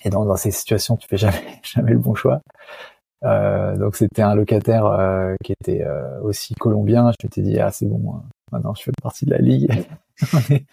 [0.04, 2.42] Et dans, dans ces situations, tu fais jamais, jamais le bon choix.
[3.26, 7.12] Euh, donc c'était un locataire euh, qui était euh, aussi colombien.
[7.12, 9.70] Je m'étais dit ah c'est bon, moi, maintenant je fais partie de la ligue.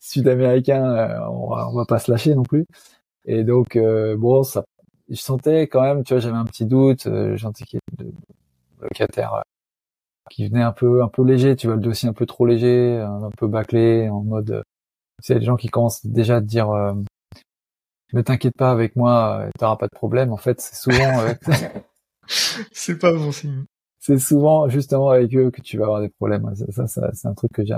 [0.00, 2.66] Sud-américain, on on va pas se lâcher non plus.
[3.26, 3.78] Et donc
[4.18, 4.64] bon, ça,
[5.10, 7.06] je sentais quand même, tu vois, j'avais un petit doute.
[7.06, 8.12] Euh, sentais qu'il y avait
[8.80, 9.42] locataire
[10.30, 12.98] qui venait un peu un peu léger, tu vois, le dossier un peu trop léger,
[13.00, 14.62] un peu bâclé, en mode,
[15.22, 16.70] sais, les gens qui commencent déjà à te dire
[18.12, 20.32] ne t'inquiète pas avec moi, euh, t'auras pas de problème.
[20.32, 21.20] En fait, c'est souvent.
[21.20, 21.34] Euh,
[22.72, 23.64] c'est pas bon signe.
[24.00, 26.50] C'est souvent justement avec eux que tu vas avoir des problèmes.
[26.70, 27.74] Ça, ça, c'est un truc que j'ai.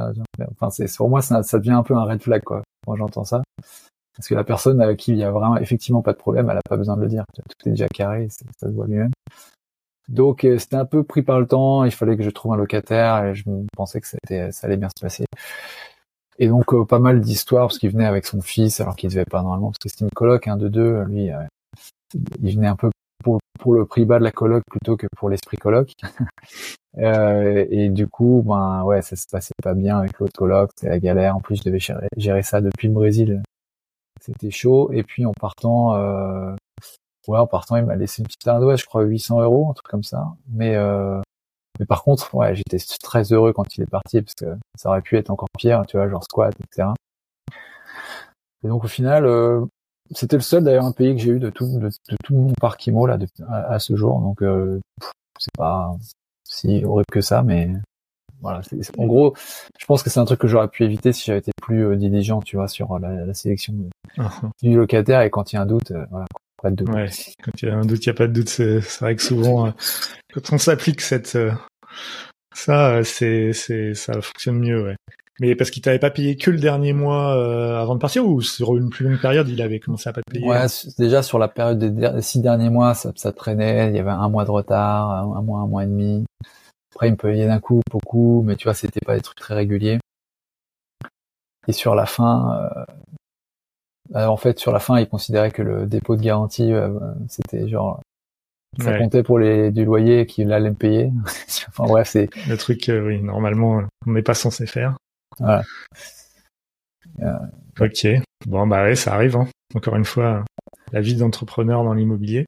[0.53, 2.63] Enfin, c'est pour moi, ça, ça devient un peu un red flag quoi.
[2.87, 3.43] Quand j'entends ça,
[4.17, 6.59] parce que la personne avec qui il y a vraiment effectivement pas de problème, elle
[6.59, 7.25] a pas besoin de le dire.
[7.35, 9.13] Tout est déjà carré, ça se voit lui-même.
[10.09, 11.85] Donc euh, c'était un peu pris par le temps.
[11.85, 13.45] Il fallait que je trouve un locataire et je
[13.77, 15.25] pensais que c'était, ça allait bien se passer.
[16.41, 19.27] Et donc euh, pas mal d'histoires parce qu'il venait avec son fils alors qu'il devait
[19.27, 21.03] pas normalement parce que c'était une coloc un de deux.
[21.05, 21.39] Lui, euh,
[22.43, 22.91] il venait un peu
[23.23, 25.93] pour, pour, le prix bas de la coloc plutôt que pour l'esprit coloc.
[26.99, 30.89] euh, et du coup, ben ouais, ça se passait pas bien avec l'autre coloc, c'était
[30.89, 31.37] la galère.
[31.37, 33.43] En plus, je devais gérer, gérer, ça depuis le Brésil.
[34.23, 34.91] C'était chaud.
[34.93, 36.55] Et puis en partant, euh,
[37.29, 39.89] ouais, en partant, il m'a laissé une petite ardoise, je crois 800 euros, un truc
[39.89, 40.33] comme ça.
[40.49, 41.21] Mais euh,
[41.81, 45.01] mais par contre, ouais, j'étais très heureux quand il est parti parce que ça aurait
[45.01, 46.89] pu être encore pire, tu vois, genre squat, etc.
[48.63, 49.65] Et donc au final, euh,
[50.11, 51.89] c'était le seul d'ailleurs un pays que j'ai eu de tout, de,
[52.23, 53.19] tout mon parc IMO là
[53.49, 54.21] à, ce jour.
[54.21, 54.79] Donc euh,
[55.39, 55.97] c'est pas
[56.45, 57.71] si horrible que ça, mais
[58.43, 58.61] voilà.
[58.99, 59.35] En gros,
[59.79, 61.97] je pense que c'est un truc que j'aurais pu éviter si j'avais été plus euh,
[61.97, 63.75] diligent, tu vois, sur la, la sélection
[64.19, 64.51] uh-huh.
[64.63, 65.23] du locataire.
[65.23, 66.27] Et quand il y a un doute, voilà,
[66.63, 66.91] pas de doute.
[66.91, 67.09] Ouais,
[67.43, 68.51] quand il y a un doute, il n'y a pas de doute.
[68.51, 69.73] C'est vrai que souvent,
[70.35, 71.39] quand on s'applique cette
[72.55, 74.97] ça, euh, c'est, c'est, ça fonctionne mieux, ouais.
[75.41, 78.43] Mais parce qu'il t'avait pas payé que le dernier mois euh, avant de partir ou
[78.43, 80.67] sur une plus longue période, il avait commencé à pas te payer Ouais,
[80.99, 83.89] déjà sur la période des six derniers mois, ça, ça traînait.
[83.89, 86.27] Il y avait un mois de retard, un, mois, un mois et demi.
[86.95, 89.55] Après, il me payait d'un coup, beaucoup, mais tu vois, c'était pas des trucs très
[89.55, 89.99] réguliers.
[91.69, 92.69] Et sur la fin,
[94.15, 96.73] euh, en fait, sur la fin, il considérait que le dépôt de garantie,
[97.29, 98.01] c'était genre
[98.79, 101.11] ça comptait pour les du loyer qu'il allait me payer.
[101.69, 102.89] enfin bref, c'est le truc.
[102.89, 104.97] Euh, oui, normalement, on n'est pas censé faire.
[105.39, 105.63] Voilà.
[107.23, 107.39] Euh...
[107.81, 108.07] Ok.
[108.47, 109.37] Bon bah ouais, ça arrive.
[109.37, 109.49] Hein.
[109.75, 110.45] Encore une fois,
[110.93, 112.47] la vie d'entrepreneur dans l'immobilier.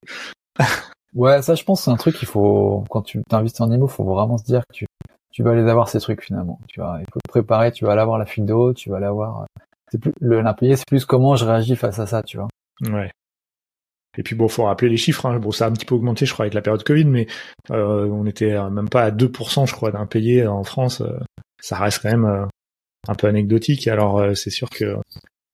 [1.15, 4.05] ouais, ça, je pense, c'est un truc qu'il faut quand tu t'investis en immo, faut
[4.05, 4.87] vraiment se dire que tu
[5.31, 6.61] tu vas aller avoir ces trucs finalement.
[6.69, 7.73] Tu vois, il faut te préparer.
[7.73, 9.47] Tu vas aller avoir la fuite d'eau, tu vas aller avoir
[9.93, 12.49] c'est plus l'impayé, c'est plus comment je réagis face à ça, tu vois.
[12.81, 13.11] Ouais.
[14.19, 15.27] Et puis bon, faut rappeler les chiffres.
[15.27, 15.39] Hein.
[15.39, 17.27] Bon, ça a un petit peu augmenté, je crois, avec la période Covid, mais
[17.71, 21.03] euh, on était même pas à 2%, je crois, d'impayés en France.
[21.61, 22.49] ça reste quand même
[23.09, 23.89] un peu anecdotique.
[23.89, 24.97] Alors, c'est sûr que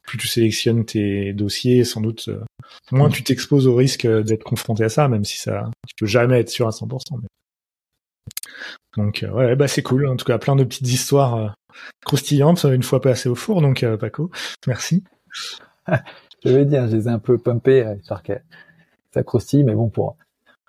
[0.03, 2.31] plus tu sélectionnes tes dossiers, sans doute,
[2.91, 6.41] moins tu t'exposes au risque d'être confronté à ça, même si ça, tu peux jamais
[6.41, 7.21] être sûr à 100%.
[7.23, 7.29] Mais...
[8.97, 10.07] Donc euh, ouais, bah c'est cool.
[10.07, 11.49] En tout cas, plein de petites histoires euh,
[12.05, 13.61] croustillantes une fois passé au four.
[13.61, 14.31] Donc euh, Paco,
[14.67, 15.05] merci.
[16.45, 18.35] je vais dire, je les ai un peu pumpés, histoire que
[19.13, 20.17] ça croustille, mais bon pour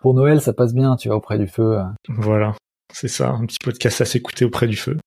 [0.01, 1.77] pour Noël, ça passe bien, tu vois, auprès du feu.
[2.07, 2.55] Voilà,
[2.93, 4.97] c'est ça, un petit podcast à s'écouter auprès du feu.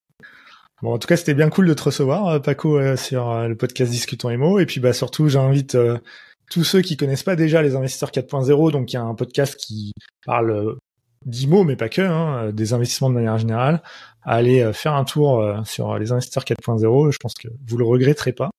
[0.83, 4.29] Bon, en tout cas, c'était bien cool de te recevoir, Paco, sur le podcast Discutons
[4.29, 4.59] Emo.
[4.59, 5.75] Et puis, bah, surtout, j'invite
[6.51, 8.71] tous ceux qui connaissent pas déjà les investisseurs 4.0.
[8.71, 9.93] Donc, il y a un podcast qui
[10.25, 10.75] parle
[11.25, 13.81] d'IMO, mais pas que, hein, des investissements de manière générale,
[14.23, 17.11] à aller euh, faire un tour euh, sur les investisseurs 4.0.
[17.11, 18.51] Je pense que vous le regretterez pas.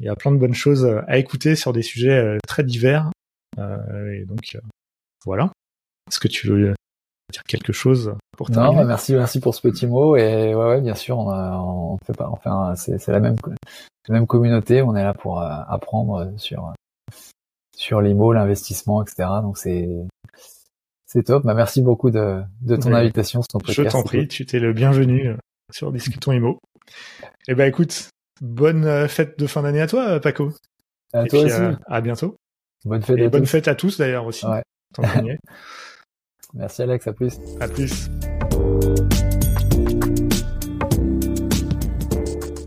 [0.00, 3.10] Il y a plein de bonnes choses euh, à écouter sur des sujets très divers.
[3.58, 4.58] et donc
[5.24, 5.50] voilà.
[6.08, 6.74] Est-ce que tu veux
[7.32, 10.16] dire quelque chose pour Non, bah, merci, merci pour ce petit mot.
[10.16, 13.36] Et ouais, ouais bien sûr, on, on fait pas, enfin, c'est la même,
[14.08, 14.82] la même communauté.
[14.82, 16.72] On est là pour apprendre sur
[17.76, 19.28] sur l'IMO, l'investissement, etc.
[19.42, 19.88] Donc c'est
[21.06, 21.44] c'est top.
[21.44, 23.88] Bah, merci beaucoup de, de ton invitation sur ton podcast.
[23.88, 25.36] Je t'en prie, tu étais le bienvenu euh,
[25.72, 26.58] sur Discutons Imo.
[27.48, 28.08] Eh ben écoute,
[28.40, 30.52] bonne euh, fête de fin d'année à toi, Paco.
[31.12, 31.60] À toi aussi.
[31.86, 32.36] à bientôt.
[32.84, 34.46] Bonne fête Et bonne fête à tous d'ailleurs aussi.
[34.46, 34.62] Ouais.
[36.54, 37.38] merci Alex, à plus.
[37.60, 38.08] À plus.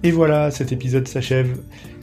[0.04, 1.58] Et voilà, cet épisode s'achève.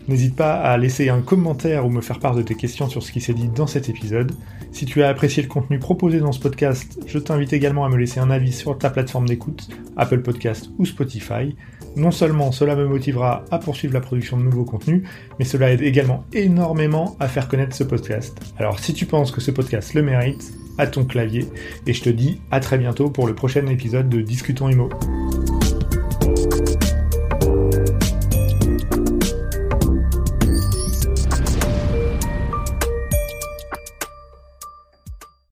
[0.09, 3.11] N'hésite pas à laisser un commentaire ou me faire part de tes questions sur ce
[3.11, 4.33] qui s'est dit dans cet épisode.
[4.71, 7.97] Si tu as apprécié le contenu proposé dans ce podcast, je t'invite également à me
[7.97, 11.57] laisser un avis sur ta plateforme d'écoute, Apple Podcast ou Spotify.
[11.97, 15.03] Non seulement cela me motivera à poursuivre la production de nouveaux contenus,
[15.38, 18.38] mais cela aide également énormément à faire connaître ce podcast.
[18.59, 21.47] Alors si tu penses que ce podcast le mérite, à ton clavier,
[21.86, 24.90] et je te dis à très bientôt pour le prochain épisode de Discutons Imo.